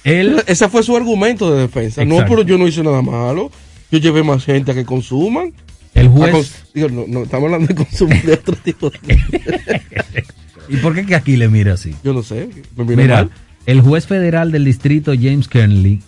[0.03, 2.05] Él, Ese fue su argumento de defensa.
[2.05, 3.49] No, pero yo no hice nada malo.
[3.91, 5.51] Yo llevé más gente a que consuman.
[5.95, 6.34] el juez.
[6.34, 8.89] cons- digo, no, no, estamos hablando de consumo de otro tipo.
[8.91, 8.99] de-
[10.69, 11.95] ¿Y por qué que aquí le mira así?
[12.03, 12.49] Yo no sé.
[12.75, 13.31] Me mira Mira, mal.
[13.65, 16.01] el juez federal del distrito James Kernley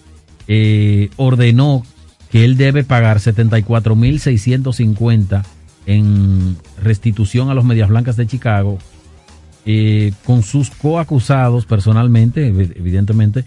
[0.47, 1.83] eh, ordenó
[2.31, 5.43] que él debe pagar 74.650
[5.85, 8.77] en restitución a los Medias Blancas de Chicago
[9.65, 13.45] eh, con sus coacusados personalmente, ev- evidentemente.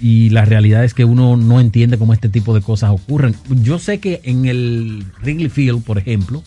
[0.00, 3.34] Y la realidad es que uno no entiende cómo este tipo de cosas ocurren.
[3.62, 6.42] Yo sé que en el Wrigley Field, por ejemplo,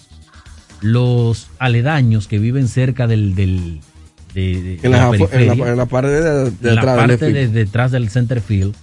[0.81, 3.81] los aledaños que viven cerca del, del
[4.33, 7.33] de, En la la, en, la, en la pared de, atrás del parte field.
[7.35, 8.73] de- detrás del center field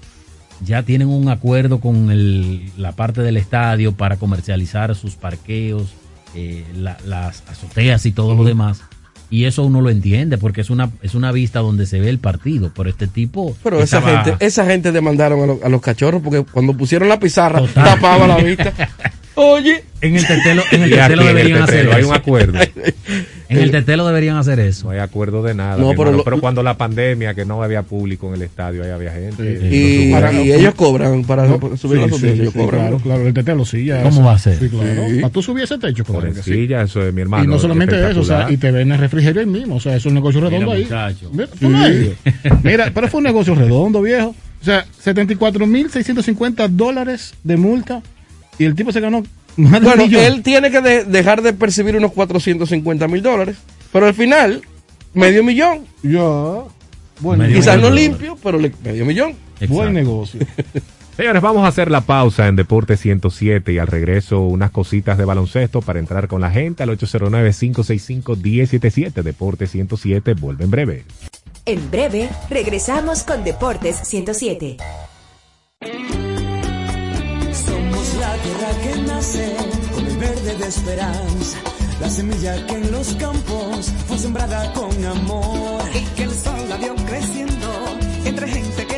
[0.64, 5.88] ya tienen un acuerdo con el- la parte del estadio para comercializar sus parqueos,
[6.35, 8.81] eh, la- las azoteas y todo lo demás.
[9.31, 12.18] Y eso uno lo entiende porque es una es una vista donde se ve el
[12.18, 12.73] partido.
[12.75, 16.44] Pero este tipo Pero esa gente, esa gente demandaron a, lo- a los cachorros porque
[16.51, 17.85] cuando pusieron la pizarra Total.
[17.85, 18.73] tapaba la vista.
[19.35, 22.59] Oye, en el tetelo, en el tetelo en el deberían hacer Tetelo hay un acuerdo.
[23.51, 24.85] En el tetelo deberían hacer eso.
[24.87, 25.77] No hay acuerdo de nada.
[25.79, 26.17] No, pero hermano.
[26.19, 29.61] lo- pero cuando la pandemia, que no había público en el estadio, ahí había gente.
[29.61, 30.09] Sí.
[30.09, 32.81] y, Para- y ellos cobran para No, subir sí, los sí, ellos sí, cobran.
[32.83, 33.87] claro, claro, el tetelo sí.
[33.87, 34.23] Ya ¿Cómo eso.
[34.25, 34.59] va a ser?
[34.59, 35.09] Sí, claro.
[35.09, 35.21] Sí.
[35.21, 36.69] Para tú subir ese techo, Por que sí.
[36.73, 37.45] eso es mi hermano.
[37.45, 39.97] y no solamente eso, o sea, y te ven el refrigerio ahí mismo, o sea,
[39.97, 41.17] es un negocio redondo Mira, ahí.
[41.61, 42.59] Mira.
[42.63, 44.35] Mira, pero fue un negocio redondo, viejo.
[44.61, 48.03] O sea, 74.650 dólares de multa
[48.59, 49.23] y el tipo se ganó
[49.59, 53.57] Bueno, él tiene que de- dejar de percibir unos 450 mil dólares,
[53.92, 54.62] pero al final,
[55.14, 55.85] medio millón.
[56.03, 56.21] Ya.
[57.21, 59.31] Bueno, Medio Quizás no limpio, pero le- medio millón.
[59.55, 59.75] Exacto.
[59.75, 60.38] buen negocio.
[61.16, 65.25] Señores, vamos a hacer la pausa en Deporte 107 y al regreso unas cositas de
[65.25, 69.23] baloncesto para entrar con la gente al 809-565-1077.
[69.25, 71.05] Deporte 107 vuelve en breve.
[71.66, 74.77] En breve, regresamos con Deportes 107.
[79.19, 79.57] Nace
[79.93, 81.59] con el verde de esperanza,
[82.01, 86.77] la semilla que en los campos fue sembrada con amor y que el sol la
[86.77, 87.69] vio creciendo
[88.25, 88.98] entre gente que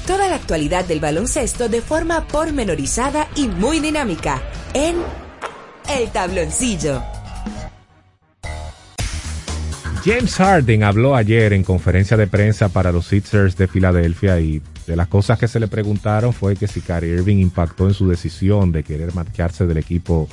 [0.09, 4.43] Toda la actualidad del baloncesto de forma pormenorizada y muy dinámica
[4.75, 4.97] en
[5.89, 7.14] El Tabloncillo.
[10.05, 14.97] James Harden habló ayer en conferencia de prensa para los Sixers de Filadelfia y de
[14.97, 18.71] las cosas que se le preguntaron fue que si Kyrie Irving impactó en su decisión
[18.71, 20.29] de querer marcharse del equipo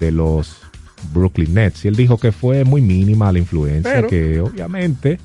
[0.00, 0.56] de los
[1.12, 1.84] Brooklyn Nets.
[1.84, 5.18] Y él dijo que fue muy mínima la influencia, Pero- que obviamente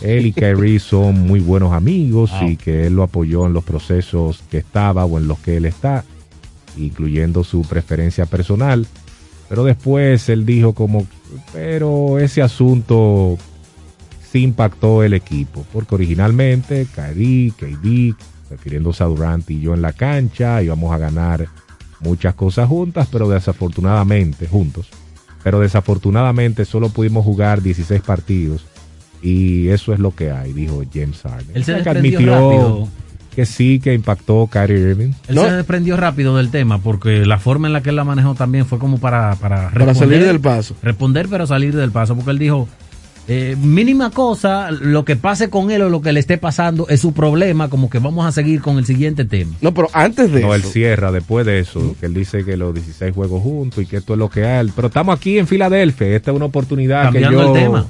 [0.00, 4.42] él y Kyrie son muy buenos amigos y que él lo apoyó en los procesos
[4.50, 6.04] que estaba o en los que él está,
[6.76, 8.84] incluyendo su preferencia personal.
[9.52, 11.06] Pero después él dijo como,
[11.52, 13.36] pero ese asunto
[14.30, 18.16] sí impactó el equipo, porque originalmente Kyrie, KD,
[18.48, 21.48] refiriéndose a Durant y yo en la cancha, íbamos a ganar
[22.00, 24.88] muchas cosas juntas, pero desafortunadamente, juntos,
[25.42, 28.64] pero desafortunadamente solo pudimos jugar 16 partidos
[29.20, 31.50] y eso es lo que hay, dijo James Harden.
[31.52, 32.88] Él se que rápido.
[33.34, 35.12] Que sí, que impactó Kyrie Irving.
[35.28, 38.34] Él se desprendió rápido del tema porque la forma en la que él la manejó
[38.34, 40.76] también fue como para para, Para salir del paso.
[40.82, 42.68] Responder pero salir del paso porque él dijo
[43.28, 47.00] eh, mínima cosa, lo que pase con él o lo que le esté pasando es
[47.00, 49.54] su problema, como que vamos a seguir con el siguiente tema.
[49.60, 50.70] No, pero antes de No, él eso.
[50.70, 54.14] cierra después de eso, que él dice que los 16 juegos juntos y que esto
[54.14, 54.68] es lo que hay.
[54.74, 57.86] Pero estamos aquí en Filadelfia, esta es una oportunidad que Cambiando yo, el tema.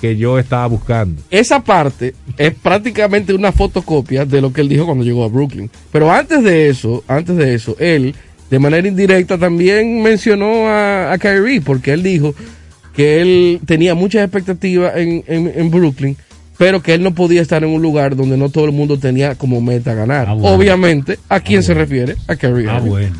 [0.00, 1.20] Que yo estaba buscando.
[1.30, 5.70] Esa parte es prácticamente una fotocopia de lo que él dijo cuando llegó a Brooklyn.
[5.92, 8.14] Pero antes de eso, antes de eso, él
[8.50, 12.34] de manera indirecta también mencionó a, a Kyrie porque él dijo
[12.94, 16.16] que él tenía muchas expectativas en, en- en Brooklyn,
[16.56, 19.34] pero que él no podía estar en un lugar donde no todo el mundo tenía
[19.36, 20.26] como meta ganar.
[20.28, 20.56] Ah, bueno.
[20.56, 22.16] Obviamente, ¿a quién se refiere?
[22.26, 22.68] A Kyrie.
[22.68, 23.16] Ah, bueno.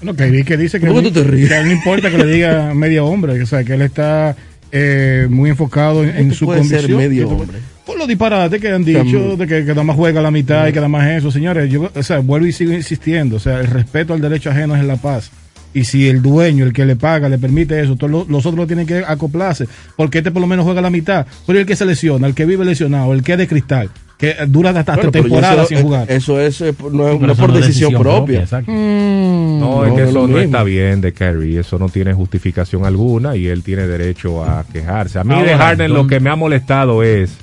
[0.00, 1.48] Bueno, vi que dice que, ¿Por qué tú te ríes?
[1.48, 4.36] que a él no importa que le diga medio hombre, o sea, que él está
[4.72, 6.98] eh, muy enfocado en, en ¿Cómo tú su puedes ser condición.
[6.98, 7.58] medio tú- hombre?
[7.86, 10.66] Por los disparates que han dicho, Tam- de que, que nada más juega la mitad
[10.68, 11.30] y que nada más eso.
[11.30, 14.76] Señores, yo o sea, vuelvo y sigo insistiendo, o sea, el respeto al derecho ajeno
[14.76, 15.30] es la paz.
[15.72, 18.86] Y si el dueño, el que le paga, le permite eso, todos los otros tienen
[18.86, 21.26] que acoplarse, porque este por lo menos juega la mitad.
[21.46, 24.34] Pero el que se lesiona, el que vive lesionado, el que es de cristal, que
[24.48, 26.10] dura hasta Bueno, temporada eso, sin jugar.
[26.10, 28.40] Eso es, no, es- no eso por no es decisión, decisión propia, propia.
[28.40, 28.72] exacto.
[28.72, 32.84] Mm, No, es que es eso no está bien de Kyrie, eso no tiene justificación
[32.84, 35.18] alguna y él tiene derecho a quejarse.
[35.20, 37.36] A mí de Harden lo ¿dónde- que me ha molestado es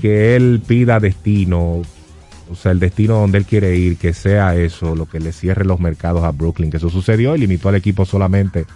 [0.00, 1.82] que él pida destino,
[2.50, 5.64] o sea, el destino donde él quiere ir, que sea eso, lo que le cierre
[5.64, 8.66] los mercados a Brooklyn, que eso sucedió y limitó al equipo solamente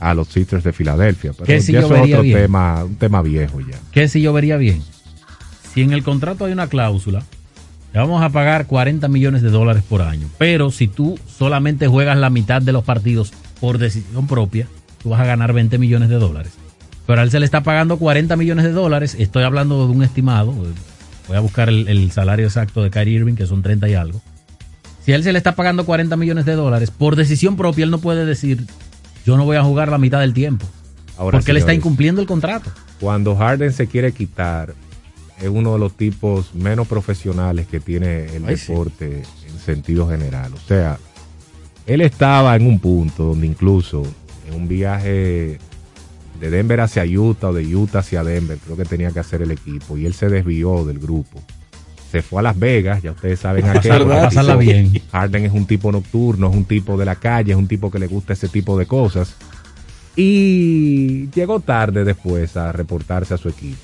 [0.00, 1.32] a los Sixers de Filadelfia.
[1.32, 2.38] Pero Que si ya yo eso es vería otro bien.
[2.38, 3.76] tema, un tema viejo ya.
[3.92, 4.82] que si yo vería bien?
[5.74, 7.22] Si en el contrato hay una cláusula,
[7.92, 10.28] le vamos a pagar 40 millones de dólares por año.
[10.38, 14.66] Pero si tú solamente juegas la mitad de los partidos por decisión propia,
[15.02, 16.52] tú vas a ganar 20 millones de dólares.
[17.06, 19.16] Pero a él se le está pagando 40 millones de dólares.
[19.18, 20.54] Estoy hablando de un estimado.
[21.28, 24.20] Voy a buscar el, el salario exacto de Kyrie Irving, que son 30 y algo.
[25.04, 27.90] Si a él se le está pagando 40 millones de dólares, por decisión propia, él
[27.90, 28.66] no puede decir,
[29.26, 30.66] yo no voy a jugar la mitad del tiempo.
[31.18, 32.70] Ahora, porque él está señores, incumpliendo el contrato.
[33.00, 34.74] Cuando Harden se quiere quitar,
[35.42, 38.68] es uno de los tipos menos profesionales que tiene el Ay, sí.
[38.72, 40.52] deporte en sentido general.
[40.54, 40.98] O sea,
[41.86, 44.02] él estaba en un punto donde incluso
[44.48, 45.58] en un viaje
[46.40, 49.50] de Denver hacia Utah o de Utah hacia Denver, creo que tenía que hacer el
[49.50, 49.96] equipo.
[49.98, 51.40] Y él se desvió del grupo.
[52.10, 53.88] Se fue a Las Vegas, ya ustedes saben a qué.
[53.88, 54.92] Pasarla- bien.
[55.12, 57.98] Harden es un tipo nocturno, es un tipo de la calle, es un tipo que
[57.98, 59.34] le gusta ese tipo de cosas.
[60.14, 63.78] Y llegó tarde después a reportarse a su equipo.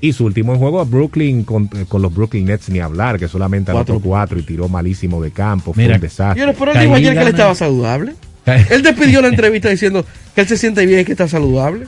[0.00, 3.70] Y su último juego a Brooklyn con, con los Brooklyn Nets ni hablar, que solamente
[3.70, 4.08] anotó Cuatro.
[4.08, 5.72] cuatro y tiró malísimo de campo.
[5.72, 6.52] Fue un desastre.
[6.58, 8.12] Pero él dijo ayer que él estaba saludable.
[8.46, 11.86] Él despidió la entrevista diciendo que él se siente bien y que está saludable.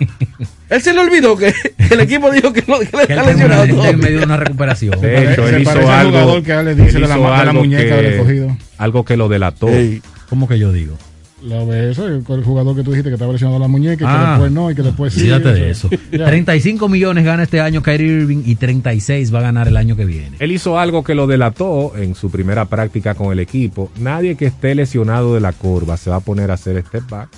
[0.70, 1.52] Él se le olvidó que
[1.90, 4.98] el equipo dijo que, no, que él está lesionado en medio de una recuperación.
[5.00, 6.10] De hecho, Se él hizo algo.
[6.12, 8.56] jugador que le dice él de la hizo la algo muñeca que- del escogido.
[8.78, 9.68] Algo que lo delató.
[9.68, 10.00] Ey,
[10.30, 10.96] ¿Cómo que yo digo?
[11.42, 13.96] Lo de eso, el, el jugador que tú dijiste que estaba lesionado la muñeca y
[13.98, 14.30] que Ah.
[14.32, 15.20] después no, y que después sí.
[15.20, 15.90] Fíjate de eso.
[16.10, 16.24] ya.
[16.26, 20.06] 35 millones gana este año Kyrie Irving y 36 va a ganar el año que
[20.06, 20.36] viene.
[20.38, 23.90] Él hizo algo que lo delató en su primera práctica con el equipo.
[23.98, 27.28] Nadie que esté lesionado de la curva se va a poner a hacer step back.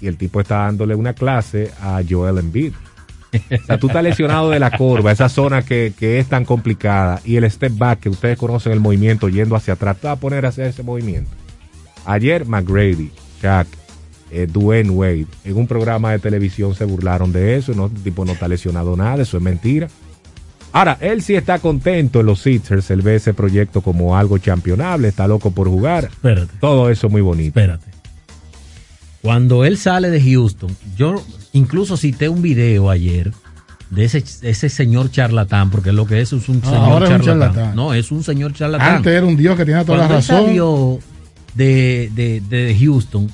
[0.00, 2.72] Y el tipo está dándole una clase a Joel Embiid.
[3.34, 7.20] O sea, tú estás lesionado de la curva, esa zona que, que es tan complicada.
[7.24, 10.20] Y el step back, que ustedes conocen el movimiento yendo hacia atrás, te vas a
[10.20, 11.30] poner a hacer ese movimiento.
[12.04, 13.10] Ayer McGrady,
[13.42, 13.66] Shaq,
[14.30, 17.74] eh, Dwayne Wade, en un programa de televisión se burlaron de eso.
[17.74, 19.88] No, el tipo no está lesionado nada, eso es mentira.
[20.74, 25.08] Ahora, él sí está contento en los Sixers, él ve ese proyecto como algo championable,
[25.08, 26.04] está loco por jugar.
[26.04, 27.48] Espérate, Todo eso muy bonito.
[27.60, 27.86] espérate.
[29.20, 31.22] Cuando él sale de Houston, yo
[31.52, 33.32] incluso cité un video ayer
[33.90, 37.12] de ese, ese señor charlatán, porque lo que es es un Ah, señor ahora es
[37.12, 37.76] un charlatán.
[37.76, 38.96] No, es un señor charlatán.
[38.96, 40.46] Antes era un dios que tenía toda Cuando la él razón.
[40.46, 40.98] salió
[41.54, 43.28] de, de, de Houston,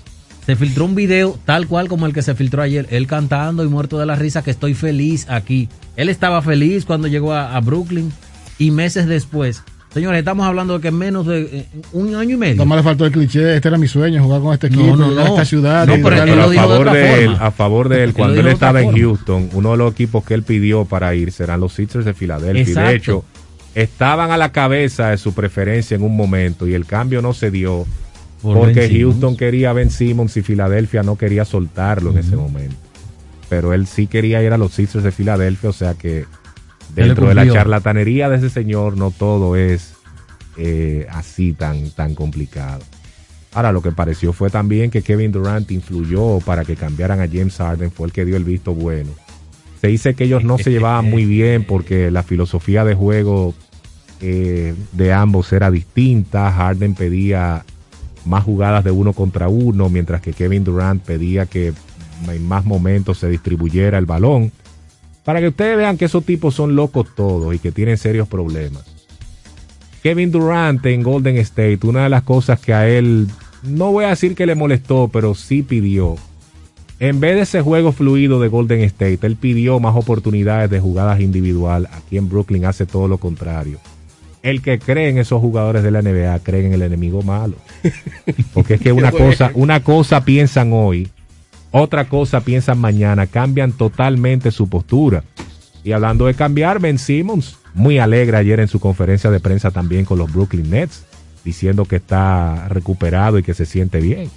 [0.46, 3.68] se filtró un video tal cual como el que se filtró ayer, él cantando y
[3.68, 5.68] muerto de la risa que estoy feliz aquí.
[5.96, 8.10] Él estaba feliz cuando llegó a, a Brooklyn
[8.58, 9.62] y meses después.
[9.92, 12.56] Señores, estamos hablando de que en menos de eh, un año y medio.
[12.56, 14.96] Nada más le faltó el cliché, este era mi sueño, jugar con este equipo, No,
[14.96, 15.26] no, no.
[15.26, 15.86] esta ciudad.
[15.86, 18.92] No, pero Pero a favor de él, a favor de él, cuando él estaba en.
[18.92, 22.62] Houston, uno de los equipos que él pidió para ir serán los Sixers de Filadelfia.
[22.62, 22.88] Exacto.
[22.90, 23.24] de hecho,
[23.74, 27.50] estaban a la cabeza de su preferencia en un momento y el cambio no se
[27.50, 27.86] dio
[28.42, 29.14] Por porque Ben Simmons.
[29.14, 32.76] Houston quería a Ben Simmons y Filadelfia no quería soltarlo en ese momento.
[33.48, 36.26] Pero él sí quería ir a los Sixers de Filadelfia, o sea que
[36.94, 39.94] dentro de la charlatanería de ese señor no todo es
[40.56, 42.82] eh, así tan, tan complicado.
[43.54, 47.56] Ahora, lo que pareció fue también que Kevin Durant influyó para que cambiaran a James
[47.56, 49.10] Harden, fue el que dio el visto bueno.
[49.80, 53.54] Se dice que ellos no se llevaban muy bien porque la filosofía de juego
[54.20, 56.52] eh, de ambos era distinta.
[56.52, 57.64] Harden pedía
[58.28, 61.72] más jugadas de uno contra uno, mientras que Kevin Durant pedía que
[62.28, 64.52] en más momentos se distribuyera el balón.
[65.24, 68.84] Para que ustedes vean que esos tipos son locos todos y que tienen serios problemas.
[70.02, 73.28] Kevin Durant en Golden State, una de las cosas que a él,
[73.62, 76.16] no voy a decir que le molestó, pero sí pidió.
[77.00, 81.20] En vez de ese juego fluido de Golden State, él pidió más oportunidades de jugadas
[81.20, 81.88] individual.
[81.92, 83.78] Aquí en Brooklyn hace todo lo contrario.
[84.42, 87.56] El que cree en esos jugadores de la NBA cree en el enemigo malo.
[88.54, 91.08] Porque es que una cosa, una cosa piensan hoy,
[91.70, 95.24] otra cosa piensan mañana, cambian totalmente su postura.
[95.84, 100.04] Y hablando de cambiar, Ben Simmons, muy alegre ayer en su conferencia de prensa también
[100.04, 101.04] con los Brooklyn Nets,
[101.44, 104.30] diciendo que está recuperado y que se siente bien.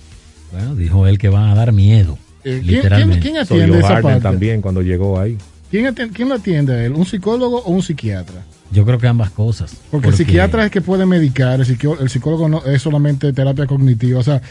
[0.52, 2.18] Bueno, dijo él que van a dar miedo.
[2.44, 3.20] Eh, ¿quién- literalmente.
[3.22, 4.22] quién- atiende esa Harden parte?
[4.22, 5.38] también cuando llegó ahí.
[5.70, 6.94] ¿Quién, atiende, ¿Quién lo atiende a él?
[6.94, 8.44] ¿Un psicólogo o un psiquiatra?
[8.72, 9.76] Yo creo que ambas cosas.
[9.92, 13.66] Porque, el psiquiatra es que puede medicar, el, psico- el psicólogo no es solamente terapia
[13.68, 14.20] cognitiva.
[14.20, 14.42] O sea,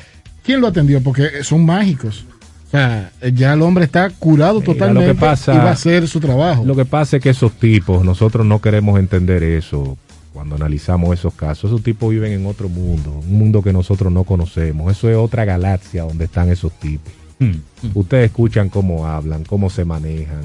[0.44, 1.02] ¿quién lo atendió?
[1.02, 2.24] Porque son mágicos.
[2.66, 5.72] O sea, ya el hombre está curado Mira, totalmente lo que pasa- y va a
[5.72, 6.64] hacer su trabajo.
[6.64, 9.96] Lo que pasa es que esos tipos, nosotros no queremos entender eso
[10.32, 11.70] cuando analizamos esos casos.
[11.70, 14.92] Esos tipos viven en otro mundo, un mundo que nosotros no conocemos.
[14.92, 17.12] Eso es otra galaxia donde están esos tipos.
[17.40, 17.54] Hmm.
[17.94, 20.42] Ustedes escuchan cómo hablan, cómo se manejan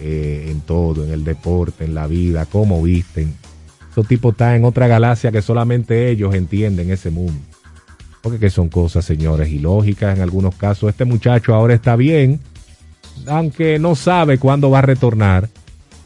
[0.00, 3.34] eh, en todo, en el deporte, en la vida, cómo visten.
[3.90, 7.40] Esos tipos están en otra galaxia que solamente ellos entienden ese mundo.
[8.20, 10.90] Porque que son cosas, señores, ilógicas en algunos casos.
[10.90, 12.40] Este muchacho ahora está bien,
[13.26, 15.48] aunque no sabe cuándo va a retornar.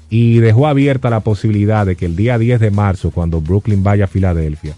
[0.09, 4.05] Y dejó abierta la posibilidad de que el día 10 de marzo, cuando Brooklyn vaya
[4.05, 4.75] a Filadelfia,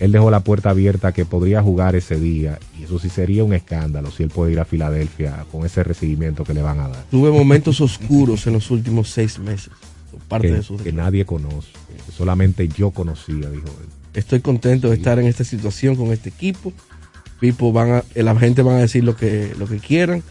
[0.00, 2.58] él dejó la puerta abierta que podría jugar ese día.
[2.78, 6.42] Y eso sí sería un escándalo si él puede ir a Filadelfia con ese recibimiento
[6.42, 7.04] que le van a dar.
[7.10, 9.70] Tuve momentos oscuros en los últimos seis meses.
[10.26, 11.68] Parte que, de sus que nadie conoce.
[12.06, 13.88] que solamente yo conocía, dijo él.
[14.14, 16.72] Estoy contento de estar en esta situación con este equipo.
[17.38, 20.22] Pipo van a, la gente van a decir lo que, lo que quieran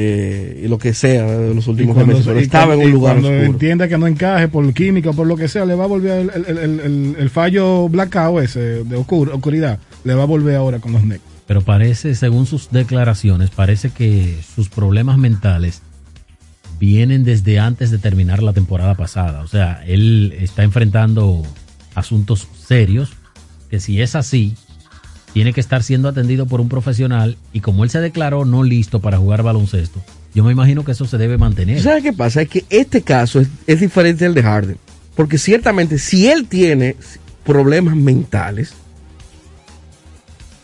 [0.00, 2.26] eh, y lo que sea de los últimos cuando, meses.
[2.26, 3.44] Pero estaba en un lugar cuando oscuro.
[3.52, 6.20] entienda que no encaje por química o por lo que sea, le va a volver
[6.20, 9.78] el, el- el- el- el fallo blackout ese de oscur- oscuridad.
[10.04, 11.20] Le va a volver ahora con los Knicks.
[11.48, 15.82] Pero parece, según sus declaraciones, parece que sus problemas mentales
[16.78, 19.40] vienen desde antes de terminar la temporada pasada.
[19.42, 21.42] O sea, él está enfrentando
[21.94, 23.10] asuntos serios
[23.70, 24.54] que si es así,
[25.32, 29.00] tiene que estar siendo atendido por un profesional y como él se declaró no listo
[29.00, 30.02] para jugar baloncesto,
[30.34, 31.80] yo me imagino que eso se debe mantener.
[31.80, 32.42] ¿Sabes qué pasa?
[32.42, 34.76] Es que este caso es, es diferente del de Harden.
[35.14, 36.94] Porque ciertamente, si él tiene
[37.44, 38.74] problemas mentales,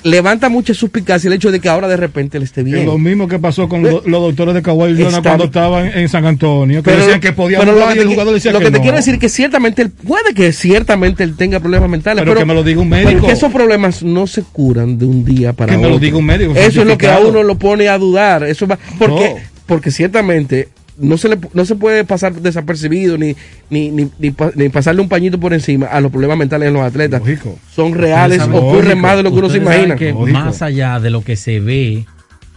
[0.04, 2.78] levanta mucha suspicacia el hecho de que ahora de repente él esté bien.
[2.80, 6.24] Es lo mismo que pasó con lo- los doctores de Kawhi cuando estaban en San
[6.26, 8.58] Antonio, que Pero- decían que podía pero jugar lo y que el jugador decía lo
[8.58, 8.82] que, que te no.
[8.82, 12.44] quiero decir es que ciertamente él puede que ciertamente él tenga problemas mentales, Pero que
[12.44, 13.26] me lo diga un médico.
[13.26, 15.94] que esos problemas no se curan de un día para Que me otro.
[15.96, 18.44] lo diga un médico, Eso es lo que a uno lo pone a dudar.
[18.44, 19.36] Eso va, porque, No.
[19.66, 20.68] porque ciertamente
[20.98, 23.34] no se le no se puede pasar desapercibido ni
[23.70, 26.82] ni, ni, ni, ni pasarle un pañito por encima a los problemas mentales en los
[26.82, 27.20] atletas.
[27.74, 29.96] Son reales, saben- ocurren más de lo que uno se imagina.
[29.96, 32.06] que más allá de lo que se ve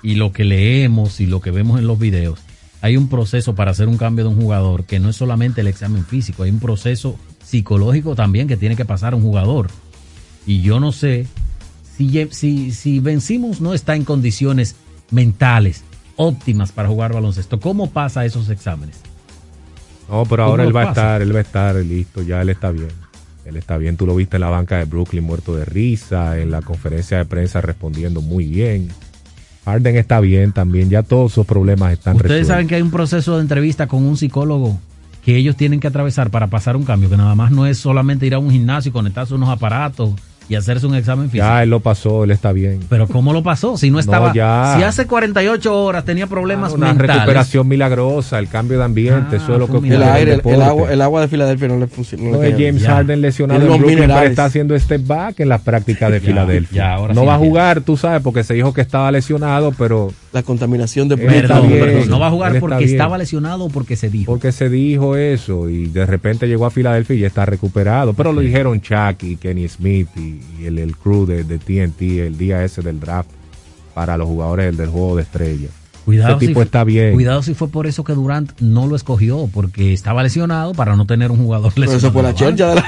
[0.03, 2.39] y lo que leemos y lo que vemos en los videos,
[2.81, 5.67] hay un proceso para hacer un cambio de un jugador que no es solamente el
[5.67, 9.67] examen físico, hay un proceso psicológico también que tiene que pasar un jugador.
[10.45, 11.25] Y yo no sé
[11.97, 14.75] si, si, si vencimos no está en condiciones
[15.09, 15.83] mentales
[16.17, 17.59] óptimas para jugar baloncesto.
[17.59, 18.99] ¿Cómo pasa esos exámenes?
[20.09, 22.49] No, pero ¿Cómo ahora él va a estar, él va a estar listo, ya él
[22.49, 22.89] está bien.
[23.45, 26.51] Él está bien, tú lo viste en la banca de Brooklyn muerto de risa, en
[26.51, 28.89] la conferencia de prensa respondiendo muy bien.
[29.63, 32.47] Harden está bien también, ya todos sus problemas están Ustedes resueltos.
[32.47, 34.79] saben que hay un proceso de entrevista con un psicólogo
[35.23, 38.25] que ellos tienen que atravesar para pasar un cambio, que nada más no es solamente
[38.25, 40.11] ir a un gimnasio y conectarse unos aparatos
[40.49, 41.45] y hacerse un examen físico.
[41.45, 42.79] Ya él lo pasó, él está bien.
[42.89, 43.77] Pero ¿cómo lo pasó?
[43.77, 44.33] Si no estaba...
[44.33, 44.75] ya.
[44.77, 47.15] Si hace 48 horas tenía problemas Una mentales.
[47.15, 50.91] recuperación milagrosa, el cambio de ambiente, eso es lo que ocurre El aire, el, agua,
[50.91, 52.23] el agua de Filadelfia no le funciona.
[52.25, 52.43] no No.
[52.43, 52.91] James Ya.
[52.95, 56.77] Harden lesionado En Brooklyn, pero está haciendo step back en las prácticas de Ya, Filadelfia.
[56.77, 59.73] ya, ahora no sí va a jugar, tú sabes, porque se dijo que estaba lesionado,
[59.77, 62.89] pero La contaminación de está Perdón, bien, perdón, no va a jugar porque bien.
[62.91, 64.31] estaba lesionado o porque se dijo.
[64.31, 68.13] porque se dijo eso y de repente llegó a Filadelfia y ya está recuperado.
[68.13, 72.01] Pero lo dijeron Chuck y Kenny Smith y, y el, el crew de, de TNT
[72.27, 73.29] el día ese del draft
[73.95, 75.71] para los jugadores del, del juego de estrellas.
[76.07, 77.13] Cuidado Ese tipo si, está bien.
[77.15, 81.05] Cuidado si fue por eso que Durant no lo escogió, porque estaba lesionado para no
[81.05, 82.07] tener un jugador Pero lesionado.
[82.07, 82.85] eso fue la de la...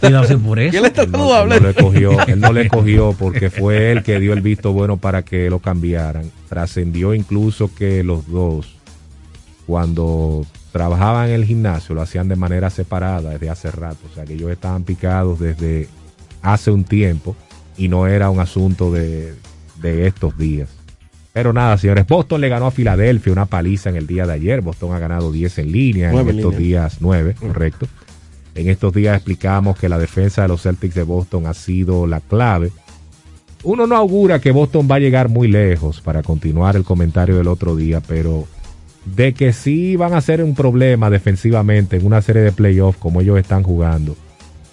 [0.00, 0.70] Cuidado si por eso.
[0.72, 3.90] ¿Quién le está Él no, él no le cogió, él no le cogió porque fue
[3.90, 6.30] él que dio el visto bueno para que lo cambiaran.
[6.50, 8.76] Trascendió incluso que los dos,
[9.66, 14.00] cuando trabajaban en el gimnasio, lo hacían de manera separada desde hace rato.
[14.12, 15.88] O sea, que ellos estaban picados desde
[16.42, 17.34] hace un tiempo
[17.78, 19.32] y no era un asunto de,
[19.80, 20.77] de estos días.
[21.38, 24.60] Pero nada, señores, Boston le ganó a Filadelfia una paliza en el día de ayer.
[24.60, 26.80] Boston ha ganado 10 en línea Nueve en estos línea.
[26.80, 27.86] días, 9, correcto.
[28.56, 32.18] En estos días explicamos que la defensa de los Celtics de Boston ha sido la
[32.18, 32.72] clave.
[33.62, 37.46] Uno no augura que Boston va a llegar muy lejos para continuar el comentario del
[37.46, 38.48] otro día, pero
[39.04, 43.20] de que sí van a ser un problema defensivamente en una serie de playoffs como
[43.20, 44.16] ellos están jugando,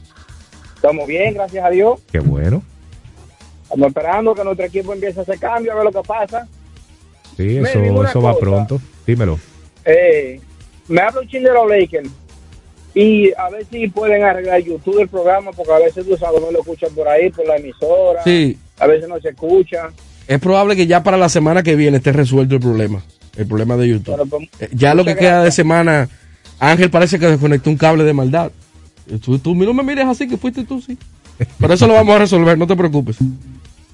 [0.73, 1.99] Estamos bien, gracias a Dios.
[2.11, 2.63] Qué bueno.
[3.63, 6.47] Estamos esperando que nuestro equipo empiece a hacer cambio, a ver lo que pasa.
[7.37, 8.81] Sí, eso, va pronto.
[9.05, 9.37] Dímelo.
[9.89, 10.39] Eh,
[10.87, 12.09] me habla un chin de los Lakers.
[12.93, 16.51] Y a ver si pueden arreglar YouTube el programa, porque a veces tú sabes, no
[16.51, 18.23] lo escuchan por ahí, por la emisora.
[18.23, 18.57] Sí.
[18.79, 19.89] A veces no se escucha.
[20.27, 23.03] Es probable que ya para la semana que viene esté resuelto el problema.
[23.37, 24.27] El problema de YouTube.
[24.29, 26.09] Pues, Eh, ya lo que queda de semana,
[26.59, 28.51] Ángel parece que desconectó un cable de maldad.
[29.23, 30.97] Tú, tú no me mires así, que fuiste tú, sí.
[31.59, 33.17] Pero eso lo vamos a resolver, no te preocupes.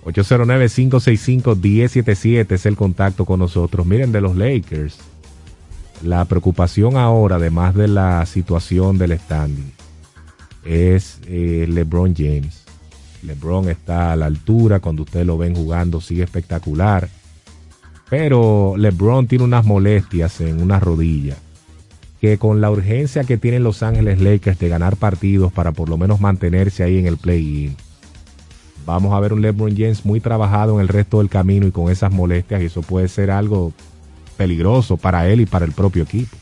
[0.06, 3.86] 809-565-1077 es el contacto con nosotros.
[3.86, 4.98] Miren, de los Lakers.
[6.04, 9.72] La preocupación ahora, además de la situación del standing,
[10.64, 12.64] es eh, LeBron James.
[13.24, 17.10] LeBron está a la altura, cuando ustedes lo ven jugando sigue espectacular,
[18.10, 21.36] pero LeBron tiene unas molestias en una rodilla
[22.22, 25.98] que con la urgencia que tienen Los Ángeles Lakers de ganar partidos para por lo
[25.98, 27.76] menos mantenerse ahí en el play-in,
[28.86, 31.92] vamos a ver un LeBron James muy trabajado en el resto del camino y con
[31.92, 33.74] esas molestias y eso puede ser algo
[34.36, 36.36] peligroso para él y para el propio equipo.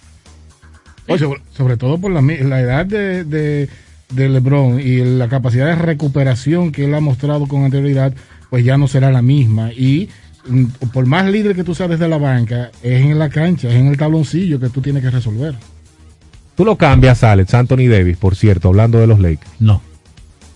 [1.07, 2.21] Oye, sobre, sobre todo por la,
[2.59, 3.69] edad de, de,
[4.11, 8.13] de LeBron y la capacidad de recuperación que él ha mostrado con anterioridad,
[8.49, 9.71] pues ya no será la misma.
[9.73, 10.09] Y
[10.47, 13.75] mm, por más líder que tú seas desde la banca, es en la cancha, es
[13.75, 15.55] en el tabloncillo que tú tienes que resolver.
[16.55, 19.49] Tú lo cambias, Alex, Anthony Davis, por cierto, hablando de los Lakers.
[19.59, 19.81] No.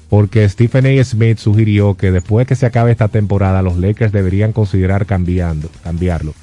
[0.10, 1.04] Porque Stephen A.
[1.04, 6.34] Smith sugirió que después que se acabe esta temporada, los Lakers deberían considerar cambiando, cambiarlo,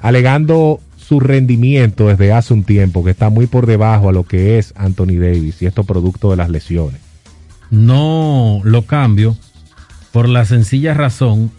[0.00, 4.58] alegando su rendimiento desde hace un tiempo, que está muy por debajo a lo que
[4.58, 7.00] es Anthony Davis, y esto producto de las lesiones.
[7.70, 9.36] No lo cambio
[10.12, 11.50] por la sencilla razón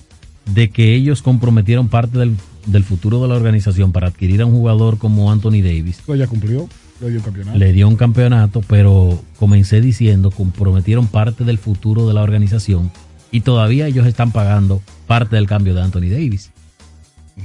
[0.54, 2.36] de que ellos comprometieron parte del,
[2.66, 6.02] del futuro de la organización para adquirir a un jugador como Anthony Davis.
[6.06, 6.68] Pues ya cumplió,
[7.00, 7.58] le dio un campeonato.
[7.58, 12.92] Le dio un campeonato, pero comencé diciendo, comprometieron parte del futuro de la organización
[13.32, 16.52] y todavía ellos están pagando parte del cambio de Anthony Davis.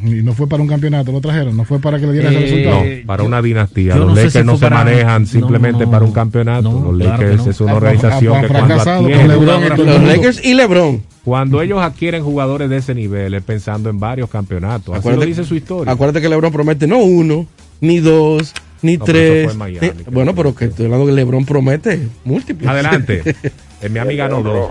[0.05, 2.39] Y no fue para un campeonato, lo trajeron, no fue para que le diera ese
[2.39, 2.85] Eh, resultado.
[2.85, 3.95] No, para una dinastía.
[3.97, 6.63] Los no Lakers si no se para- manejan simplemente no, para un campeonato.
[6.73, 7.51] no, los claro Lakers no.
[7.51, 10.03] es una organización que cuando adquieren, LeBron el Los.
[10.03, 11.03] Lakers y LeBron.
[11.25, 14.97] cuando ellos adquieren jugadores de ese nivel es pensando en varios campeonatos.
[14.97, 15.93] Así lo dice su historia.
[15.93, 17.47] Acuérdate que LeBron promete no uno,
[17.81, 19.55] ni dos, ni No, tres.
[19.57, 22.69] Miami, ni- bueno, pero que estoy hablando que LeBron promete múltiples.
[22.69, 23.23] Adelante.
[23.85, 24.71] Eh, mi amiga no dos.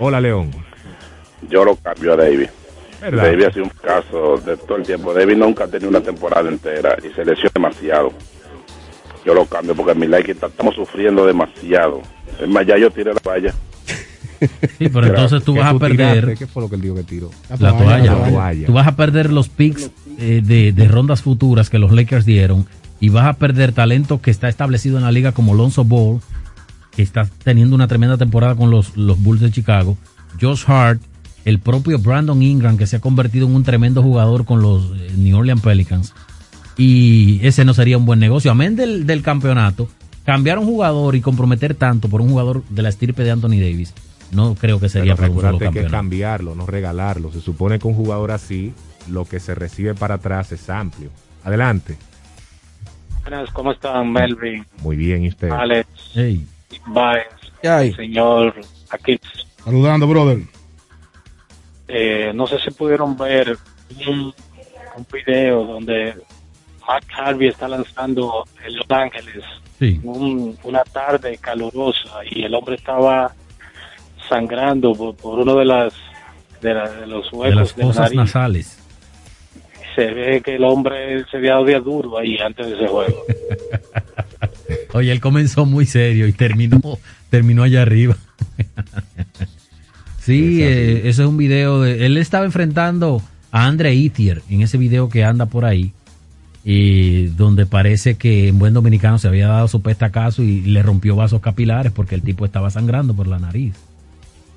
[0.00, 0.50] Hola, León.
[1.50, 2.48] Yo lo cambio a David.
[3.00, 3.24] ¿Verdad?
[3.24, 5.14] David ha sido un caso de todo el tiempo.
[5.14, 8.12] David nunca ha tenido una temporada entera y se lesionó demasiado.
[9.24, 12.02] Yo lo cambio porque en mi like estamos sufriendo demasiado.
[12.40, 13.54] Es más, ya yo tiré la valla.
[14.78, 16.36] Sí, pero entonces tú ¿Qué vas a tú perder tiraste?
[16.36, 17.30] ¿Qué fue lo que él dijo que tiró?
[17.58, 18.14] la toalla.
[18.14, 18.66] La toalla.
[18.66, 22.66] Tú vas a perder los picks eh, de, de rondas futuras que los Lakers dieron
[23.00, 26.20] y vas a perder talento que está establecido en la liga como Lonzo Ball,
[26.90, 29.96] que está teniendo una tremenda temporada con los, los Bulls de Chicago,
[30.40, 31.00] Josh Hart,
[31.44, 35.12] el propio Brandon Ingram, que se ha convertido en un tremendo jugador con los eh,
[35.16, 36.14] New Orleans Pelicans.
[36.76, 38.50] Y ese no sería un buen negocio.
[38.50, 39.88] Amén del, del campeonato,
[40.24, 43.92] cambiar un jugador y comprometer tanto por un jugador de la estirpe de Anthony Davis,
[44.32, 47.32] no creo que sería Pero para un solo que cambiarlo, no regalarlo.
[47.32, 48.72] Se supone que un jugador así,
[49.08, 51.10] lo que se recibe para atrás es amplio.
[51.44, 51.96] Adelante.
[53.22, 54.64] Buenas, ¿cómo están, Melvin?
[54.82, 55.50] Muy bien, ¿y usted?
[55.50, 56.46] Alex, Hey.
[56.86, 57.26] Baez,
[57.96, 58.54] señor
[58.90, 59.18] aquí.
[59.64, 60.38] Saludando, brother.
[61.92, 63.56] Eh, no sé si pudieron ver
[64.06, 64.32] un,
[64.96, 66.14] un video donde
[66.86, 69.44] Matt Harvey está lanzando en Los Ángeles
[69.78, 69.98] Sí.
[70.04, 73.32] un- una tarde calurosa y el hombre estaba
[74.28, 75.92] sangrando por, por uno de las
[76.60, 78.16] de, la- de los de huecos las de la fosas nariz.
[78.18, 78.78] nasales.
[79.96, 83.24] Se ve que el hombre se había dado día duro ahí antes de ese juego.
[84.94, 86.80] Oye, él comenzó muy serio y terminó,
[87.30, 88.16] terminó allá arriba.
[90.20, 92.06] sí, eh, ese es un video de.
[92.06, 95.92] Él estaba enfrentando a Andre Itier en ese video que anda por ahí.
[96.62, 101.16] Y donde parece que en buen dominicano se había dado su pestacazo y le rompió
[101.16, 103.74] vasos capilares porque el tipo estaba sangrando por la nariz.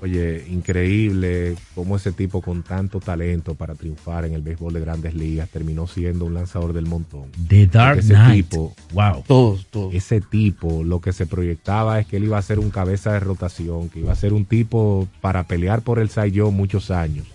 [0.04, 5.14] Oye, increíble cómo ese tipo con tanto talento para triunfar en el béisbol de grandes
[5.14, 7.32] ligas terminó siendo un lanzador del montón.
[7.48, 8.50] The Dark ese Knight.
[8.50, 9.24] tipo, wow.
[9.26, 9.94] Todos, todos.
[9.94, 13.22] Ese tipo, lo que se proyectaba es que él iba a ser un cabeza de
[13.22, 17.26] rotación, que iba a ser un tipo para pelear por el Young muchos años.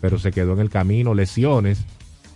[0.00, 1.80] Pero se quedó en el camino, lesiones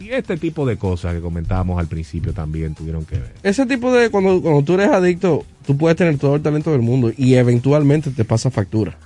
[0.01, 3.33] y este tipo de cosas que comentábamos al principio también tuvieron que ver.
[3.45, 6.83] Ese tipo de, cuando, cuando tú eres adicto, tú puedes tener todo el talento del
[6.83, 8.99] mundo y eventualmente te pasa factura.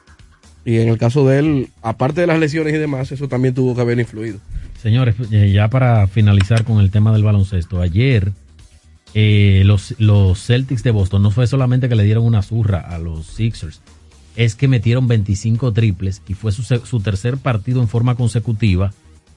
[0.67, 3.75] Y en el caso de él, aparte de las lesiones y demás, eso también tuvo
[3.75, 4.39] que haber influido.
[4.83, 8.33] Señores, eh, ya para finalizar con el tema del baloncesto, ayer
[9.15, 12.99] eh, los, los Celtics de Boston no fue solamente que le dieron una zurra a
[12.99, 13.81] los Sixers,
[14.35, 18.93] es que metieron 25 triples y fue su, su tercer partido en forma consecutiva,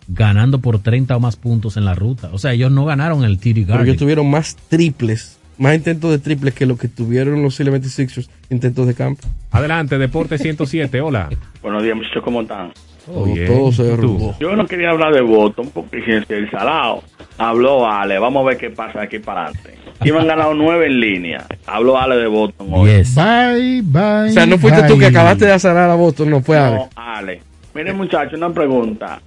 [0.07, 2.29] ganando por 30 o más puntos en la ruta.
[2.33, 3.87] O sea, ellos no ganaron el Pero Garden.
[3.87, 8.87] ellos tuvieron más triples, más intentos de triples que lo que tuvieron los 76ers intentos
[8.87, 9.27] de campo.
[9.51, 11.29] Adelante, Deporte 107, hola.
[11.61, 12.71] Buenos días, muchachos, ¿cómo están?
[13.05, 13.47] Todo bien.
[13.47, 14.35] todo se derrumbó.
[14.39, 17.03] Yo no quería hablar de Boston porque si el salado
[17.37, 19.73] habló Ale, vamos a ver qué pasa de aquí para adelante.
[20.05, 21.45] Iban ganado nueve en línea.
[21.65, 23.03] Habló Ale de Boston hoy.
[23.15, 24.29] Bye, bye.
[24.29, 26.75] O sea, no fuiste tú que acabaste de azarar a Boston, no fue Ale.
[26.77, 27.41] No, Ale.
[27.73, 29.21] Miren, muchachos, una pregunta.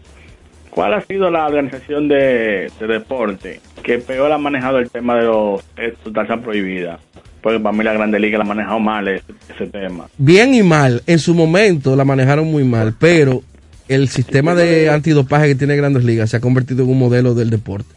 [0.71, 5.25] ¿Cuál ha sido la organización de, de deporte que peor ha manejado el tema de
[5.25, 5.63] los
[6.03, 7.01] sustancias prohibidas.
[7.43, 10.07] Porque para mí la Grande Liga la ha manejado mal ese, ese tema.
[10.17, 11.03] Bien y mal.
[11.07, 13.43] En su momento la manejaron muy mal, pero
[13.89, 17.51] el sistema de antidopaje que tiene Grandes Ligas se ha convertido en un modelo del
[17.51, 17.95] deporte.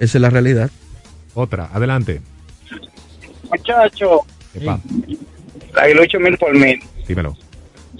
[0.00, 0.70] Esa es la realidad.
[1.34, 2.20] Otra, adelante.
[3.50, 4.22] Muchacho,
[4.54, 4.80] Epa,
[5.76, 6.80] aguilucho mil por mil.
[7.06, 7.36] dímelo.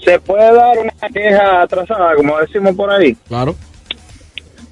[0.03, 3.15] ¿Se puede dar una queja atrasada, como decimos por ahí?
[3.27, 3.55] Claro.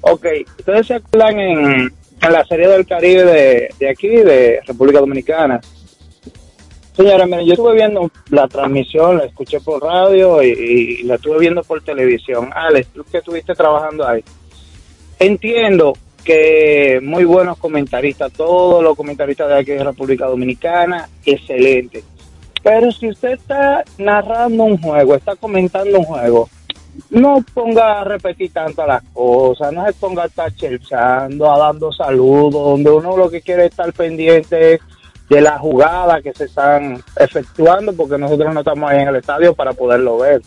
[0.02, 0.26] Ok,
[0.58, 1.92] ¿ustedes se acuerdan en,
[2.22, 5.60] en la Serie del Caribe de, de aquí, de República Dominicana?
[6.94, 11.38] Señora, miren, yo estuve viendo la transmisión, la escuché por radio y, y la estuve
[11.38, 12.50] viendo por televisión.
[12.54, 14.22] Alex, tú que estuviste trabajando ahí.
[15.18, 15.94] Entiendo
[16.24, 22.04] que muy buenos comentaristas, todos los comentaristas de aquí de República Dominicana, excelente.
[22.62, 26.50] Pero si usted está narrando un juego, está comentando un juego,
[27.10, 31.92] no ponga a repetir tanto las cosas, no se ponga a estar chelchando, a dando
[31.92, 34.80] saludos, donde uno lo que quiere es estar pendiente
[35.28, 39.54] de la jugada que se están efectuando, porque nosotros no estamos ahí en el estadio
[39.54, 40.42] para poderlo ver.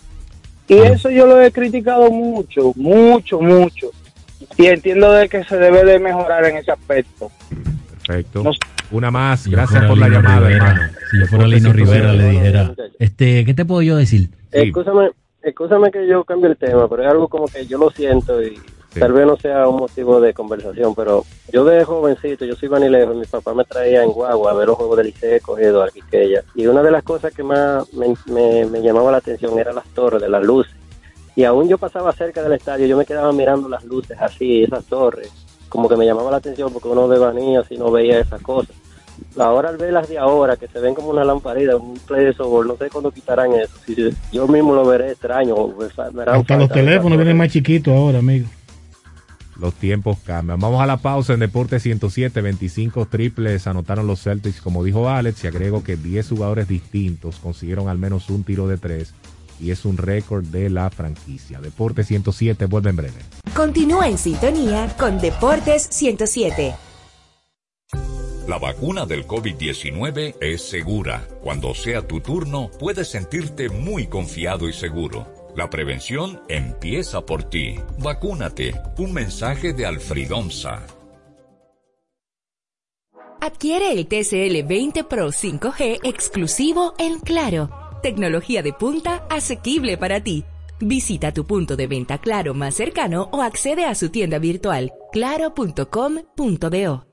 [0.67, 3.91] Y eso yo lo he criticado mucho, mucho, mucho.
[4.57, 7.31] Y entiendo de que se debe de mejorar en ese aspecto.
[7.89, 8.43] Perfecto.
[8.91, 10.93] Una más, Si gracias por la llamada, Rivera, hermano.
[11.09, 14.29] Si yo fuera Lino Rivera, le dijera, este, ¿qué te puedo yo decir?
[14.51, 15.09] Escúchame,
[15.43, 18.59] escúchame que yo cambie el tema, pero es algo como que yo lo siento y
[18.97, 23.13] tal vez no sea un motivo de conversación, pero yo de jovencito, yo soy vanilero,
[23.13, 26.67] mi papá me traía en guagua a ver los juegos del Liceo cogido Arquiqueya, y
[26.67, 30.21] una de las cosas que más me, me- me llamaba la atención eran las torres
[30.21, 30.73] de las luces,
[31.35, 34.85] y aún yo pasaba cerca del estadio, yo me quedaba mirando las luces así, esas
[34.85, 35.31] torres,
[35.69, 38.75] como que me llamaba la atención porque uno de vanilla si no veía esas cosas.
[39.37, 42.33] Ahora al ver las de ahora, que se ven como una lamparita, un play de
[42.33, 43.73] softball, no sé cuándo quitarán eso.
[43.85, 45.55] Si yo- yo mismo lo veré extraño.
[45.55, 48.47] harán Hasta los teléfonos vienen más chiquitos ahora, amigo.
[49.59, 50.59] Los tiempos cambian.
[50.59, 52.41] Vamos a la pausa en Deporte 107.
[52.41, 55.43] 25 triples anotaron los Celtics, como dijo Alex.
[55.43, 59.13] Y agrego que 10 jugadores distintos consiguieron al menos un tiro de tres.
[59.59, 61.61] Y es un récord de la franquicia.
[61.61, 63.13] Deporte 107 vuelve en breve.
[63.55, 66.73] Continúa en sintonía con Deportes 107.
[68.47, 71.25] La vacuna del COVID-19 es segura.
[71.41, 75.25] Cuando sea tu turno, puedes sentirte muy confiado y seguro.
[75.55, 77.75] La prevención empieza por ti.
[77.99, 78.73] Vacúnate.
[78.97, 80.85] Un mensaje de Alfridomsa.
[83.39, 87.69] Adquiere el TCL 20 Pro 5G exclusivo en Claro.
[88.01, 90.43] Tecnología de punta asequible para ti.
[90.81, 97.12] Visita tu punto de venta Claro más cercano o accede a su tienda virtual claro.com.do.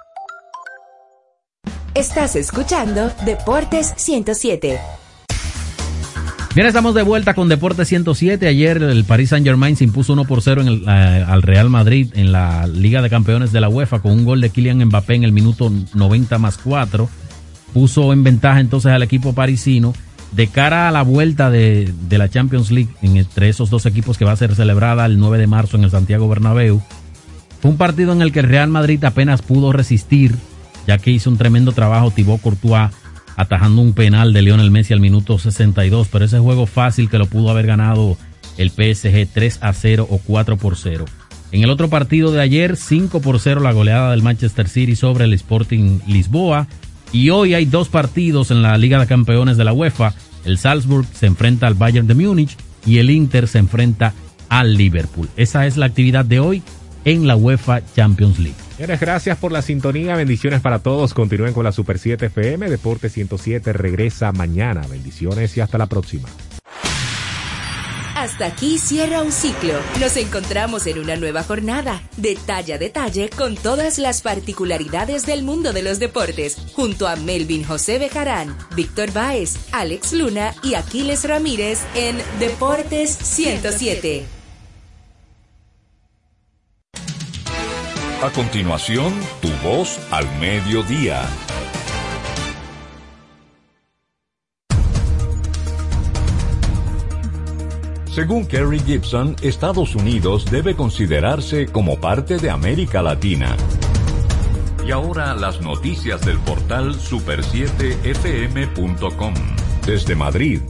[1.93, 4.79] Estás escuchando Deportes 107.
[6.55, 8.47] Bien, estamos de vuelta con Deporte 107.
[8.47, 11.69] Ayer el Paris Saint Germain se impuso 1 por 0 en el, eh, al Real
[11.69, 15.15] Madrid en la Liga de Campeones de la UEFA con un gol de Kylian Mbappé
[15.15, 17.09] en el minuto 90 más 4.
[17.73, 19.93] Puso en ventaja entonces al equipo parisino
[20.31, 24.23] de cara a la vuelta de, de la Champions League entre esos dos equipos que
[24.23, 26.81] va a ser celebrada el 9 de marzo en el Santiago Bernabéu.
[27.61, 30.37] Fue un partido en el que el Real Madrid apenas pudo resistir,
[30.87, 32.89] ya que hizo un tremendo trabajo Thibaut Courtois
[33.35, 37.25] atajando un penal de Lionel Messi al minuto 62, pero ese juego fácil que lo
[37.25, 38.17] pudo haber ganado
[38.57, 41.05] el PSG 3 a 0 o 4 por 0.
[41.51, 45.25] En el otro partido de ayer, 5 por 0 la goleada del Manchester City sobre
[45.25, 46.67] el Sporting Lisboa.
[47.11, 50.13] Y hoy hay dos partidos en la Liga de Campeones de la UEFA.
[50.45, 52.55] El Salzburg se enfrenta al Bayern de Múnich
[52.85, 54.13] y el Inter se enfrenta
[54.47, 55.29] al Liverpool.
[55.35, 56.63] Esa es la actividad de hoy
[57.03, 58.55] en la UEFA Champions League.
[58.81, 60.15] Señores, gracias por la sintonía.
[60.15, 61.13] Bendiciones para todos.
[61.13, 62.67] Continúen con la Super 7 FM.
[62.67, 64.81] Deporte 107 regresa mañana.
[64.89, 66.27] Bendiciones y hasta la próxima.
[68.15, 69.75] Hasta aquí cierra un ciclo.
[69.99, 75.73] Nos encontramos en una nueva jornada, detalle a detalle, con todas las particularidades del mundo
[75.73, 81.81] de los deportes, junto a Melvin José Bejarán, Víctor Báez, Alex Luna y Aquiles Ramírez
[81.93, 84.40] en Deportes 107.
[88.23, 89.11] A continuación,
[89.41, 91.23] tu voz al mediodía.
[98.13, 103.57] Según Kerry Gibson, Estados Unidos debe considerarse como parte de América Latina.
[104.85, 109.33] Y ahora las noticias del portal super7fm.com.
[109.87, 110.61] Desde Madrid,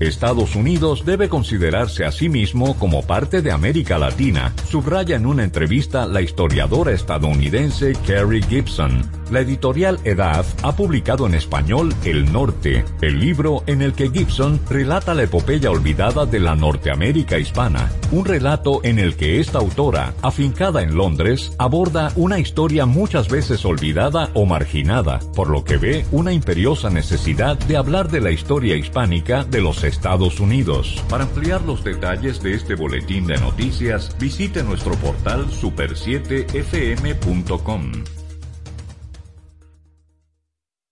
[0.00, 5.44] Estados Unidos debe considerarse a sí mismo como parte de América Latina, subraya en una
[5.44, 9.17] entrevista la historiadora estadounidense Kerry Gibson.
[9.30, 14.58] La editorial Edad ha publicado en español El Norte, el libro en el que Gibson
[14.70, 20.14] relata la epopeya olvidada de la Norteamérica hispana, un relato en el que esta autora,
[20.22, 26.06] afincada en Londres, aborda una historia muchas veces olvidada o marginada, por lo que ve
[26.10, 31.04] una imperiosa necesidad de hablar de la historia hispánica de los Estados Unidos.
[31.10, 37.92] Para ampliar los detalles de este boletín de noticias, visite nuestro portal super7fm.com.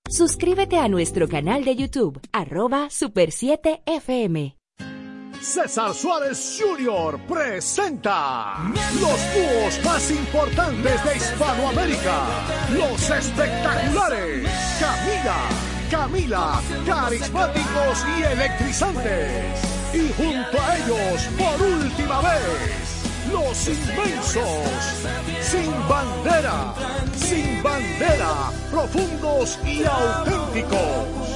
[0.09, 4.57] Suscríbete a nuestro canal de YouTube, arroba Super 7 FM.
[5.41, 7.19] César Suárez Jr.
[7.27, 8.55] presenta
[9.01, 12.23] los dúos más importantes de Hispanoamérica,
[12.73, 14.49] los espectaculares
[14.81, 15.39] Camila,
[15.91, 19.61] Camila, carismáticos y electrizantes.
[19.93, 22.86] Y junto a ellos, por última vez,
[23.37, 25.05] inmensos,
[25.43, 26.75] sin bandera,
[27.17, 31.36] sin bandera, profundos y auténticos.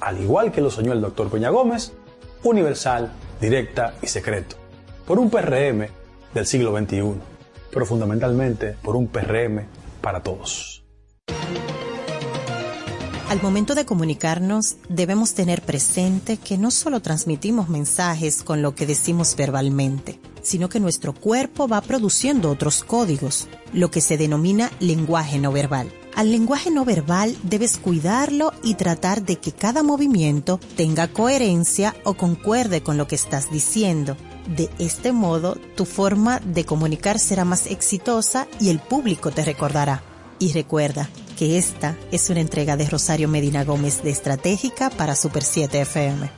[0.00, 1.92] al igual que lo soñó el doctor Peña Gómez,
[2.42, 4.56] universal, directa y secreto,
[5.06, 5.86] por un PRM
[6.34, 7.14] del siglo XXI,
[7.72, 9.66] pero fundamentalmente por un PRM
[10.00, 10.84] para todos.
[13.28, 18.86] Al momento de comunicarnos, debemos tener presente que no solo transmitimos mensajes con lo que
[18.86, 25.38] decimos verbalmente, sino que nuestro cuerpo va produciendo otros códigos, lo que se denomina lenguaje
[25.38, 25.92] no verbal.
[26.18, 32.14] Al lenguaje no verbal debes cuidarlo y tratar de que cada movimiento tenga coherencia o
[32.14, 34.16] concuerde con lo que estás diciendo.
[34.56, 40.02] De este modo, tu forma de comunicar será más exitosa y el público te recordará.
[40.40, 41.08] Y recuerda
[41.38, 46.37] que esta es una entrega de Rosario Medina Gómez de Estratégica para Super 7 FM.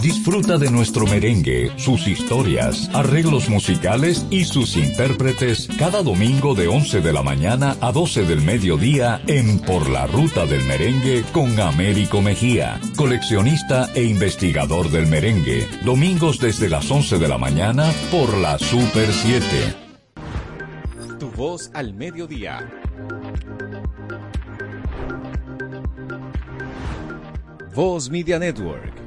[0.00, 7.00] Disfruta de nuestro merengue, sus historias, arreglos musicales y sus intérpretes cada domingo de 11
[7.00, 12.22] de la mañana a 12 del mediodía en Por la Ruta del Merengue con Américo
[12.22, 15.66] Mejía, coleccionista e investigador del merengue.
[15.84, 19.46] Domingos desde las 11 de la mañana por la Super 7.
[21.18, 22.66] Tu voz al mediodía.
[27.74, 28.97] Voz Media Network.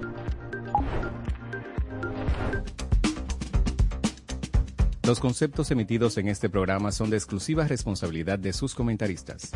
[5.03, 9.49] Los conceptos emitidos en este programa son de exclusiva responsabilidad de sus comentaristas.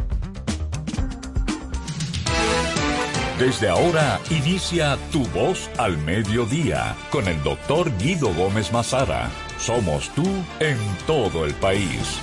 [3.37, 9.29] Desde ahora inicia Tu Voz al Mediodía con el doctor Guido Gómez Mazara.
[9.59, 10.25] Somos tú
[10.59, 12.19] en todo el país.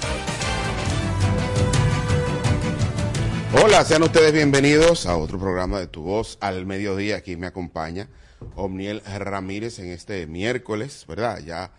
[3.63, 7.19] Hola, sean ustedes bienvenidos a otro programa de Tu Voz al Mediodía.
[7.19, 8.09] Aquí me acompaña
[8.57, 11.39] Omniel Ramírez en este miércoles, ¿verdad?
[11.39, 11.71] Ya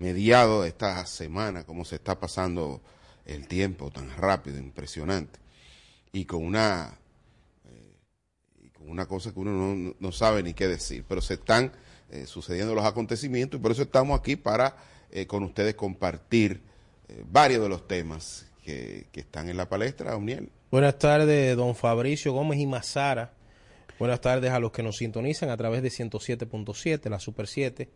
[0.00, 2.80] mediado de esta semana, cómo se está pasando
[3.26, 5.38] el tiempo tan rápido, impresionante,
[6.10, 6.98] y con una,
[7.66, 7.96] eh,
[8.64, 11.72] y con una cosa que uno no, no, sabe ni qué decir, pero se están
[12.10, 14.74] eh, sucediendo los acontecimientos y por eso estamos aquí para
[15.10, 16.62] eh, con ustedes compartir
[17.28, 20.48] varios de los temas que, que, están en la palestra, Uniel.
[20.70, 23.32] Buenas tardes, don Fabricio Gómez y Mazara.
[23.98, 27.90] Buenas tardes a los que nos sintonizan a través de 107.7, la Super 7.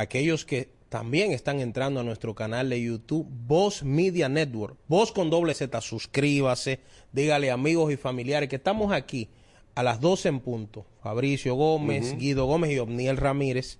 [0.00, 4.78] Aquellos que también están entrando a nuestro canal de YouTube, Voz Media Network.
[4.88, 6.80] Voz con doble Z, suscríbase,
[7.12, 9.28] dígale amigos y familiares que estamos aquí
[9.74, 10.86] a las 12 en punto.
[11.02, 13.76] Fabricio Gómez, Guido Gómez y Omniel Ramírez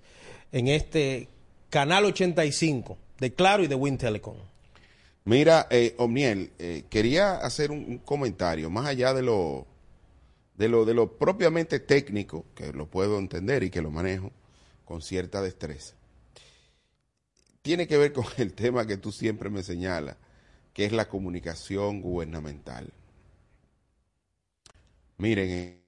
[0.51, 1.27] en este
[1.71, 4.37] canal 85 de Claro y de Win Telecom.
[5.25, 9.65] Mira, eh, Omniel, eh, quería hacer un, un, comentario más allá de lo,
[10.55, 14.29] de lo de lo propiamente técnico, que lo puedo entender y que lo manejo
[14.85, 15.95] con cierta destreza
[17.61, 20.17] tiene que ver con el tema que tú siempre me señalas,
[20.73, 22.93] que es la comunicación gubernamental.
[25.17, 25.80] Miren,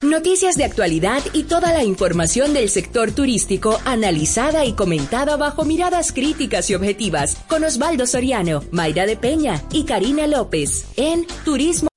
[0.00, 6.12] Noticias de actualidad y toda la información del sector turístico analizada y comentada bajo miradas
[6.12, 11.88] críticas y objetivas con Osvaldo Soriano, Mayra de Peña y Karina López en Turismo.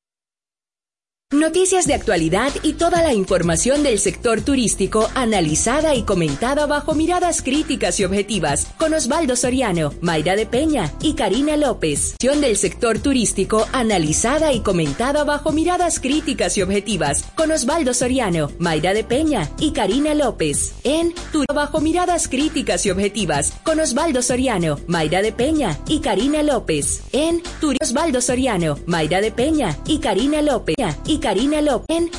[1.42, 7.42] Noticias de actualidad y toda la información del sector turístico analizada y comentada bajo miradas
[7.42, 12.16] críticas y objetivas con Osvaldo Soriano, Mayra de Peña y Karina López.
[12.20, 18.94] Del sector turístico analizada y comentada bajo miradas críticas y objetivas con Osvaldo Soriano, Mayra
[18.94, 20.76] de Peña y Karina López.
[20.84, 26.44] En Tur bajo miradas críticas y objetivas con Osvaldo Soriano, Mayra de Peña y Karina
[26.44, 27.02] López.
[27.12, 30.76] En Tur Osvaldo Soriano, Mayra de Peña y Karina López.
[31.08, 32.12] y Karina López